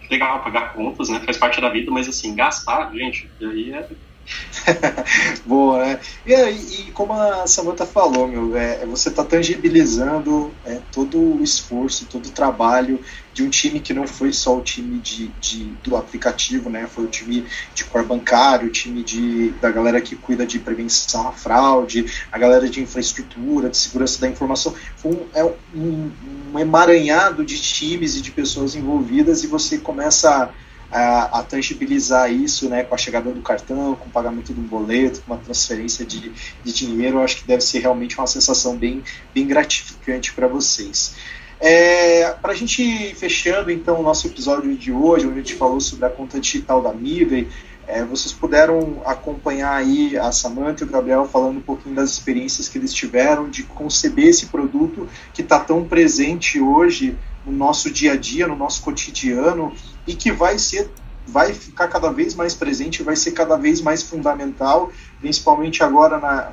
legal, 0.10 0.44
pagar 0.44 0.74
contas, 0.74 1.10
né, 1.10 1.20
faz 1.22 1.38
parte 1.38 1.60
da 1.62 1.70
vida, 1.70 1.92
mas 1.92 2.08
assim, 2.08 2.36
gastar, 2.36 2.92
gente, 2.94 3.34
aí 3.42 3.72
é 3.72 3.88
Boa, 5.46 5.86
né? 5.86 6.00
E, 6.26 6.34
e, 6.34 6.92
como 6.94 7.14
a 7.14 7.46
Samantha 7.46 7.86
falou, 7.86 8.28
meu, 8.28 8.56
é, 8.56 8.86
você 8.86 9.10
está 9.10 9.24
tangibilizando 9.24 10.54
é, 10.66 10.80
todo 10.92 11.18
o 11.20 11.44
esforço, 11.44 12.06
todo 12.06 12.28
o 12.28 12.32
trabalho 12.32 13.00
de 13.34 13.44
um 13.44 13.50
time 13.50 13.80
que 13.80 13.94
não 13.94 14.08
foi 14.08 14.32
só 14.32 14.58
o 14.58 14.62
time 14.62 15.00
de, 15.00 15.28
de, 15.42 15.66
do 15.84 15.98
aplicativo, 15.98 16.70
né? 16.70 16.88
Foi 16.88 17.06
o 17.06 17.08
time 17.08 17.46
de 17.74 17.84
core 17.84 18.06
bancário, 18.06 18.68
o 18.68 18.72
time 18.72 19.04
de, 19.04 19.50
da 19.62 19.72
galera 19.72 20.00
que 20.00 20.16
cuida 20.16 20.46
de 20.46 20.60
prevenção 20.60 21.28
à 21.28 21.32
fraude, 21.32 22.06
a 22.32 22.38
galera 22.38 22.70
de 22.70 22.82
infraestrutura, 22.82 23.70
de 23.70 23.78
segurança 23.78 24.22
da 24.22 24.30
informação. 24.30 24.74
Um, 25.04 25.26
é 25.34 25.44
um, 25.76 26.12
um 26.54 26.60
emaranhado 26.60 27.44
de 27.44 27.60
times 27.60 28.16
e 28.16 28.22
de 28.22 28.32
pessoas 28.32 28.76
envolvidas 28.76 29.44
e 29.44 29.48
você 29.48 29.78
começa 29.78 30.30
a 30.30 30.50
a, 30.92 31.40
a, 31.40 31.44
tangibilizar 31.44 32.32
isso 32.32 32.70
né, 32.70 32.84
com 32.84 32.94
a 32.94 32.98
chegada 32.98 33.32
do 33.32 33.42
cartão, 33.42 33.96
com 33.96 34.08
o 34.08 34.12
pagamento 34.12 34.54
do 34.54 34.62
boleto, 34.62 35.22
com 35.22 35.34
uma 35.34 35.42
transferência 35.42 36.06
de, 36.06 36.32
de 36.64 36.74
dinheiro, 36.74 37.18
eu 37.18 37.24
acho 37.24 37.38
que 37.38 37.48
deve 37.48 37.62
ser 37.62 37.80
realmente 37.80 38.18
uma 38.18 38.28
sensação 38.28 38.78
bem, 38.78 39.04
bem 39.34 39.48
gratificante 39.48 40.34
para 40.34 40.48
vocês. 40.48 41.16
É, 41.60 42.32
para 42.42 42.52
a 42.52 42.56
gente 42.56 43.16
fechando 43.16 43.72
então 43.72 44.00
o 44.00 44.04
nosso 44.04 44.28
episódio 44.28 44.76
de 44.76 44.92
hoje, 44.92 45.26
onde 45.26 45.40
a 45.40 45.42
gente 45.42 45.56
falou 45.56 45.80
sobre 45.80 46.06
a 46.06 46.10
conta 46.10 46.40
digital 46.40 46.82
da 46.82 46.94
Midway, 46.94 47.48
é, 47.88 48.04
vocês 48.04 48.32
puderam 48.32 49.02
acompanhar 49.06 49.74
aí 49.74 50.18
a 50.18 50.32
Samantha 50.32 50.84
e 50.84 50.88
o 50.88 50.90
Gabriel 50.90 51.26
falando 51.26 51.58
um 51.58 51.62
pouquinho 51.62 51.96
das 51.96 52.12
experiências 52.12 52.68
que 52.68 52.78
eles 52.78 52.94
tiveram 52.94 53.50
de 53.50 53.64
conceber 53.64 54.28
esse 54.28 54.48
produto 54.48 55.08
que 55.34 55.42
está 55.42 55.60
tão 55.60 55.84
presente 55.84 56.60
hoje 56.60 57.18
no 57.46 57.52
nosso 57.52 57.92
dia 57.92 58.14
a 58.14 58.18
dia, 58.18 58.48
no 58.48 58.56
nosso 58.56 58.82
cotidiano 58.82 59.74
e 60.08 60.16
que 60.16 60.32
vai 60.32 60.58
ser 60.58 60.92
vai 61.26 61.54
ficar 61.54 61.88
cada 61.88 62.12
vez 62.12 62.36
mais 62.36 62.54
presente, 62.54 63.02
vai 63.02 63.16
ser 63.16 63.32
cada 63.32 63.56
vez 63.56 63.80
mais 63.82 64.04
fundamental, 64.04 64.92
principalmente 65.22 65.82
agora 65.82 66.20
na, 66.20 66.52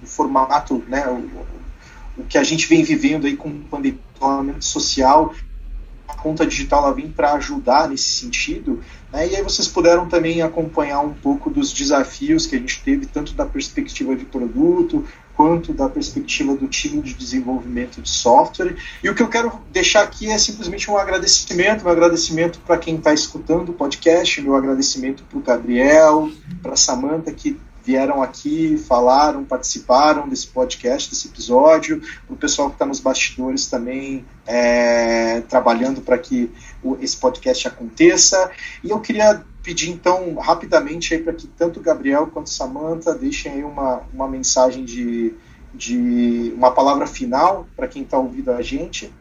no 0.00 0.06
formato, 0.06 0.84
né, 0.86 1.04
o, 1.08 2.20
o 2.20 2.24
que 2.24 2.38
a 2.38 2.44
gente 2.44 2.68
vem 2.68 2.84
vivendo 2.84 3.26
aí 3.26 3.36
com 3.36 3.48
o 3.48 3.64
pandemia 3.64 4.60
social, 4.60 5.34
a 5.34 5.51
conta 6.16 6.46
digital 6.46 6.84
ela 6.84 6.94
vem 6.94 7.10
para 7.10 7.32
ajudar 7.34 7.88
nesse 7.88 8.20
sentido, 8.20 8.80
né, 9.12 9.28
e 9.28 9.36
aí 9.36 9.42
vocês 9.42 9.68
puderam 9.68 10.08
também 10.08 10.42
acompanhar 10.42 11.00
um 11.00 11.12
pouco 11.12 11.50
dos 11.50 11.72
desafios 11.72 12.46
que 12.46 12.56
a 12.56 12.58
gente 12.58 12.82
teve, 12.82 13.06
tanto 13.06 13.34
da 13.34 13.44
perspectiva 13.44 14.16
de 14.16 14.24
produto, 14.24 15.04
quanto 15.34 15.72
da 15.72 15.88
perspectiva 15.88 16.54
do 16.54 16.68
time 16.68 17.00
de 17.02 17.14
desenvolvimento 17.14 18.00
de 18.00 18.08
software. 18.08 18.76
E 19.02 19.08
o 19.08 19.14
que 19.14 19.22
eu 19.22 19.28
quero 19.28 19.52
deixar 19.72 20.02
aqui 20.02 20.30
é 20.30 20.38
simplesmente 20.38 20.90
um 20.90 20.96
agradecimento, 20.96 21.86
um 21.86 21.88
agradecimento 21.88 22.60
para 22.60 22.78
quem 22.78 22.96
está 22.96 23.12
escutando 23.12 23.70
o 23.70 23.72
podcast, 23.72 24.40
meu 24.40 24.54
agradecimento 24.54 25.24
para 25.24 25.38
o 25.38 25.42
Gabriel, 25.42 26.30
para 26.62 26.74
a 26.74 26.76
Samanta, 26.76 27.32
que 27.32 27.58
vieram 27.84 28.22
aqui, 28.22 28.76
falaram, 28.78 29.44
participaram 29.44 30.28
desse 30.28 30.46
podcast, 30.46 31.10
desse 31.10 31.28
episódio, 31.28 32.00
para 32.26 32.34
o 32.34 32.36
pessoal 32.36 32.68
que 32.68 32.76
está 32.76 32.86
nos 32.86 33.00
bastidores 33.00 33.66
também 33.66 34.24
é, 34.46 35.40
trabalhando 35.42 36.00
para 36.00 36.16
que 36.18 36.50
o, 36.82 36.96
esse 37.00 37.16
podcast 37.16 37.68
aconteça. 37.68 38.50
E 38.82 38.90
eu 38.90 39.00
queria 39.00 39.44
pedir 39.62 39.90
então 39.90 40.34
rapidamente 40.36 41.16
para 41.18 41.32
que 41.32 41.46
tanto 41.46 41.80
o 41.80 41.82
Gabriel 41.82 42.26
quanto 42.26 42.50
Samantha 42.50 43.14
deixem 43.14 43.52
aí 43.52 43.64
uma, 43.64 44.02
uma 44.12 44.28
mensagem 44.28 44.84
de, 44.84 45.34
de 45.74 46.52
uma 46.56 46.70
palavra 46.72 47.06
final 47.06 47.66
para 47.76 47.88
quem 47.88 48.02
está 48.02 48.18
ouvindo 48.18 48.50
a 48.52 48.62
gente. 48.62 49.12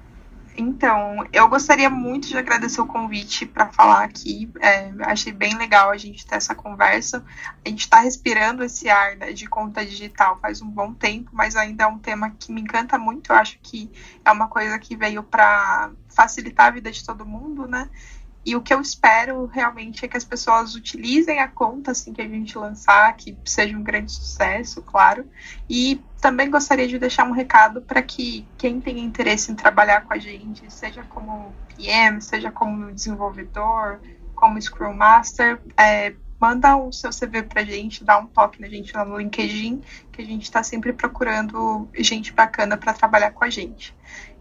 Então, 0.61 1.25
eu 1.33 1.49
gostaria 1.49 1.89
muito 1.89 2.27
de 2.27 2.37
agradecer 2.37 2.79
o 2.79 2.85
convite 2.85 3.47
para 3.47 3.71
falar 3.71 4.03
aqui. 4.03 4.47
É, 4.59 4.91
achei 5.05 5.33
bem 5.33 5.57
legal 5.57 5.89
a 5.89 5.97
gente 5.97 6.23
ter 6.23 6.35
essa 6.35 6.53
conversa. 6.53 7.25
A 7.65 7.67
gente 7.67 7.79
está 7.79 8.01
respirando 8.01 8.63
esse 8.63 8.87
ar 8.87 9.15
né, 9.15 9.33
de 9.33 9.47
conta 9.47 9.83
digital 9.83 10.37
faz 10.39 10.61
um 10.61 10.69
bom 10.69 10.93
tempo, 10.93 11.31
mas 11.33 11.55
ainda 11.55 11.85
é 11.85 11.87
um 11.87 11.97
tema 11.97 12.29
que 12.39 12.51
me 12.51 12.61
encanta 12.61 12.99
muito. 12.99 13.31
Eu 13.31 13.37
acho 13.37 13.57
que 13.63 13.91
é 14.23 14.31
uma 14.31 14.47
coisa 14.47 14.77
que 14.77 14.95
veio 14.95 15.23
para 15.23 15.89
facilitar 16.09 16.67
a 16.67 16.71
vida 16.71 16.91
de 16.91 17.03
todo 17.03 17.25
mundo, 17.25 17.67
né? 17.67 17.89
E 18.45 18.55
o 18.55 18.61
que 18.61 18.73
eu 18.73 18.81
espero 18.81 19.45
realmente 19.45 20.03
é 20.03 20.07
que 20.07 20.17
as 20.17 20.23
pessoas 20.23 20.73
utilizem 20.73 21.39
a 21.39 21.47
conta 21.47 21.91
assim 21.91 22.11
que 22.11 22.21
a 22.21 22.27
gente 22.27 22.57
lançar, 22.57 23.15
que 23.15 23.37
seja 23.45 23.77
um 23.77 23.83
grande 23.83 24.11
sucesso, 24.11 24.81
claro. 24.81 25.29
E 25.69 26.01
também 26.19 26.49
gostaria 26.49 26.87
de 26.87 26.97
deixar 26.97 27.25
um 27.25 27.31
recado 27.31 27.81
para 27.81 28.01
que 28.01 28.47
quem 28.57 28.81
tem 28.81 28.99
interesse 28.99 29.51
em 29.51 29.55
trabalhar 29.55 30.01
com 30.01 30.13
a 30.13 30.17
gente, 30.17 30.71
seja 30.73 31.03
como 31.03 31.53
PM, 31.75 32.21
seja 32.21 32.51
como 32.51 32.91
desenvolvedor, 32.91 33.99
como 34.35 34.59
Scrum 34.59 34.93
Master, 34.93 35.61
é, 35.77 36.13
manda 36.41 36.75
o 36.75 36.91
seu 36.91 37.11
CV 37.11 37.43
para 37.43 37.61
a 37.61 37.63
gente, 37.63 38.03
dá 38.03 38.17
um 38.17 38.25
toque 38.25 38.59
na 38.59 38.67
gente 38.67 38.91
lá 38.97 39.05
no 39.05 39.19
LinkedIn, 39.19 39.83
que 40.11 40.23
a 40.23 40.25
gente 40.25 40.41
está 40.41 40.63
sempre 40.63 40.91
procurando 40.91 41.87
gente 41.93 42.33
bacana 42.33 42.75
para 42.75 42.93
trabalhar 42.93 43.29
com 43.29 43.45
a 43.45 43.49
gente. 43.51 43.95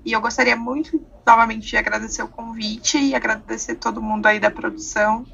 E 0.04 0.12
eu 0.12 0.20
gostaria 0.20 0.56
muito, 0.56 1.00
novamente, 1.26 1.68
de 1.68 1.76
agradecer 1.76 2.22
o 2.22 2.28
convite 2.28 2.98
e 2.98 3.14
agradecer 3.14 3.74
todo 3.74 4.00
mundo 4.00 4.26
aí 4.26 4.40
da 4.40 4.50
produção. 4.50 5.26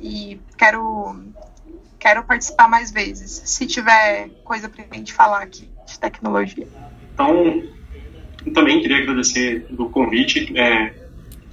E 0.00 0.40
quero, 0.56 1.16
quero 1.98 2.22
participar 2.22 2.68
mais 2.68 2.90
vezes, 2.90 3.42
se 3.44 3.66
tiver 3.66 4.28
coisa 4.44 4.68
para 4.68 4.84
a 4.88 4.94
gente 4.94 5.12
falar 5.12 5.42
aqui 5.42 5.68
de 5.86 5.98
tecnologia. 5.98 6.66
Então, 7.12 7.62
eu 8.44 8.52
também 8.52 8.80
queria 8.80 8.98
agradecer 8.98 9.66
o 9.76 9.88
convite. 9.88 10.52
É, 10.56 10.94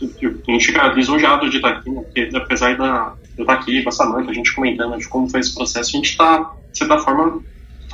a 0.01 0.51
gente 0.51 0.65
fica 0.65 0.87
lisonjeado 0.89 1.49
de 1.49 1.57
estar 1.57 1.69
aqui, 1.69 1.89
né, 1.89 2.01
porque 2.01 2.29
apesar 2.35 2.75
da, 2.77 3.15
eu 3.37 3.43
estar 3.43 3.53
aqui 3.53 3.81
com 3.83 3.89
a 3.89 3.91
Samanta, 3.91 4.31
a 4.31 4.33
gente 4.33 4.53
comentando 4.53 4.97
de 4.97 5.07
como 5.07 5.29
foi 5.29 5.39
esse 5.39 5.53
processo, 5.53 5.89
a 5.89 5.93
gente 5.93 6.09
está, 6.09 6.53
de 6.71 6.77
certa 6.77 6.97
forma, 6.99 7.43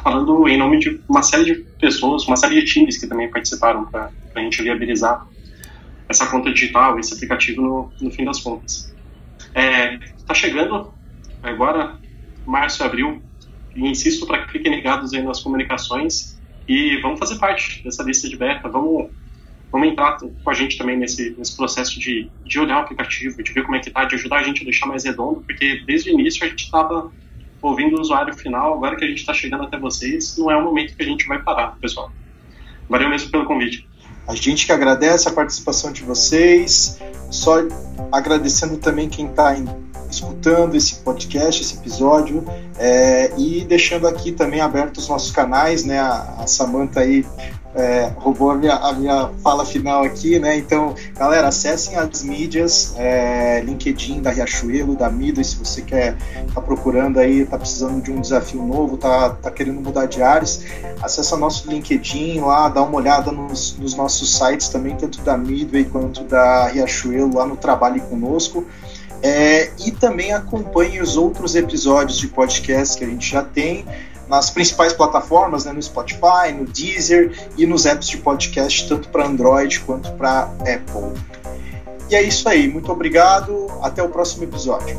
falando 0.04 0.48
em 0.48 0.58
nome 0.58 0.80
de 0.80 1.00
uma 1.08 1.22
série 1.22 1.46
de 1.46 1.56
pessoas, 1.80 2.28
uma 2.28 2.36
série 2.36 2.62
de 2.62 2.66
times 2.66 2.98
que 2.98 3.08
também 3.08 3.30
participaram 3.30 3.86
para 3.86 4.12
a 4.36 4.40
gente 4.40 4.62
viabilizar 4.62 5.28
essa 6.08 6.26
conta 6.28 6.52
digital, 6.54 6.98
esse 7.00 7.14
aplicativo 7.14 7.62
no, 7.62 7.92
no 8.02 8.12
fim 8.12 8.24
das 8.24 8.40
contas. 8.40 8.94
Está 9.38 9.62
é, 9.62 10.00
tá 10.26 10.34
chegando 10.34 10.94
agora, 11.44 11.98
março 12.46 12.82
e 12.82 12.86
abril, 12.86 13.22
e 13.76 13.88
insisto 13.88 14.26
para 14.26 14.46
que 14.46 14.52
fiquem 14.54 14.74
ligados 14.74 15.14
aí 15.14 15.22
nas 15.22 15.42
comunicações 15.42 16.40
e 16.68 16.98
vamos 17.02 17.20
fazer 17.20 17.38
parte 17.38 17.84
dessa 17.84 18.04
lista 18.04 18.28
de 18.28 18.36
beta, 18.36 18.68
vamos, 18.68 19.10
vamos 19.72 19.88
entrar 19.90 20.18
com 20.18 20.50
a 20.50 20.54
gente 20.54 20.78
também 20.78 20.98
nesse, 20.98 21.36
nesse 21.38 21.56
processo 21.56 22.00
de, 22.00 22.30
de 22.46 22.60
olhar 22.60 22.78
o 22.78 22.82
aplicativo, 22.82 23.42
de 23.42 23.52
ver 23.52 23.64
como 23.64 23.76
é 23.76 23.80
que 23.80 23.90
está, 23.90 24.06
de 24.06 24.16
ajudar 24.16 24.38
a 24.38 24.44
gente 24.44 24.62
a 24.62 24.64
deixar 24.64 24.86
mais 24.86 25.04
redondo, 25.04 25.42
porque 25.42 25.82
desde 25.86 26.12
o 26.12 26.20
início 26.20 26.46
a 26.46 26.50
gente 26.50 26.66
estava 26.66 27.12
ouvindo 27.68 27.98
o 27.98 28.02
usuário 28.02 28.36
final, 28.36 28.74
agora 28.74 28.96
que 28.96 29.06
a 29.06 29.08
gente 29.08 29.20
está 29.20 29.34
chegando 29.34 29.64
até 29.64 29.78
vocês, 29.78 30.38
não 30.38 30.50
é 30.52 30.58
o 30.58 30.64
momento 30.64 30.96
que 30.96 31.04
a 31.04 31.06
gente 31.06 31.28
vai 31.28 31.42
parar, 31.42 31.78
pessoal. 31.80 32.12
Valeu 32.90 33.10
mesmo 33.10 33.30
pelo 33.30 33.46
convite. 33.46 33.88
A 34.28 34.36
gente 34.36 34.66
que 34.66 34.72
agradece 34.72 35.30
a 35.30 35.32
participação 35.32 35.92
de 35.92 36.04
vocês, 36.04 37.00
só 37.30 37.60
agradecendo 38.12 38.78
também 38.78 39.08
quem 39.08 39.28
está 39.28 39.56
escutando 40.10 40.76
esse 40.76 40.96
podcast, 40.96 41.62
esse 41.62 41.78
episódio, 41.78 42.44
é, 42.78 43.32
e 43.38 43.64
deixando 43.66 44.08
aqui 44.08 44.32
também 44.32 44.60
abertos 44.62 45.04
os 45.04 45.10
nossos 45.10 45.32
canais, 45.32 45.84
né? 45.84 46.00
A, 46.00 46.36
a 46.40 46.48
Samanta 46.48 47.02
aí 47.02 47.26
é, 47.76 48.12
roubou 48.16 48.52
a 48.52 48.56
minha, 48.56 48.74
a 48.74 48.94
minha 48.94 49.30
fala 49.44 49.66
final 49.66 50.04
aqui, 50.04 50.40
né? 50.40 50.58
Então, 50.58 50.96
galera, 51.16 51.48
acessem 51.48 51.96
as 51.96 52.24
mídias, 52.24 52.94
é, 52.98 53.62
LinkedIn 53.62 54.22
da 54.22 54.32
Riachuelo, 54.32 54.96
da 54.96 55.10
Mido, 55.10 55.44
se 55.44 55.56
você 55.58 55.82
quer, 55.82 56.16
tá 56.54 56.62
procurando 56.62 57.20
aí, 57.20 57.46
tá 57.46 57.58
precisando 57.58 58.02
de 58.02 58.12
um 58.12 58.20
desafio 58.20 58.64
novo, 58.64 58.98
tá, 58.98 59.30
tá 59.30 59.52
querendo 59.52 59.82
mudar 59.82 60.06
de 60.06 60.22
áreas, 60.22 60.64
acessa 61.02 61.38
nosso 61.38 61.70
LinkedIn 61.70 62.40
lá, 62.40 62.70
dá 62.70 62.82
uma 62.82 62.98
olhada 62.98 63.32
nos, 63.32 63.78
nos 63.78 63.96
nossos 63.96 64.36
sites 64.38 64.70
também, 64.70 64.96
tanto 64.96 65.22
da 65.22 65.38
Midway 65.38 65.86
quanto 65.86 66.24
da 66.24 66.68
Riachuelo, 66.68 67.36
lá 67.36 67.46
no 67.46 67.56
Trabalhe 67.56 68.00
Conosco. 68.02 68.66
É, 69.22 69.72
e 69.84 69.92
também 69.92 70.32
acompanhe 70.32 71.02
os 71.02 71.18
outros 71.18 71.56
episódios 71.56 72.20
de 72.20 72.28
podcast 72.28 72.96
que 72.98 73.04
a 73.04 73.08
gente 73.08 73.32
já 73.32 73.42
tem 73.42 73.84
nas 74.28 74.50
principais 74.50 74.94
plataformas, 74.94 75.66
né, 75.66 75.72
no 75.72 75.82
Spotify, 75.82 76.52
no 76.56 76.66
Deezer 76.66 77.50
e 77.58 77.66
nos 77.66 77.86
apps 77.86 78.08
de 78.08 78.18
podcast, 78.18 78.88
tanto 78.88 79.10
para 79.10 79.26
Android 79.26 79.80
quanto 79.82 80.12
para 80.14 80.44
Apple. 80.62 81.14
E 82.10 82.16
é 82.16 82.22
isso 82.22 82.48
aí, 82.48 82.68
muito 82.68 82.92
obrigado, 82.92 83.68
até 83.82 84.02
o 84.02 84.10
próximo 84.10 84.44
episódio. 84.44 84.98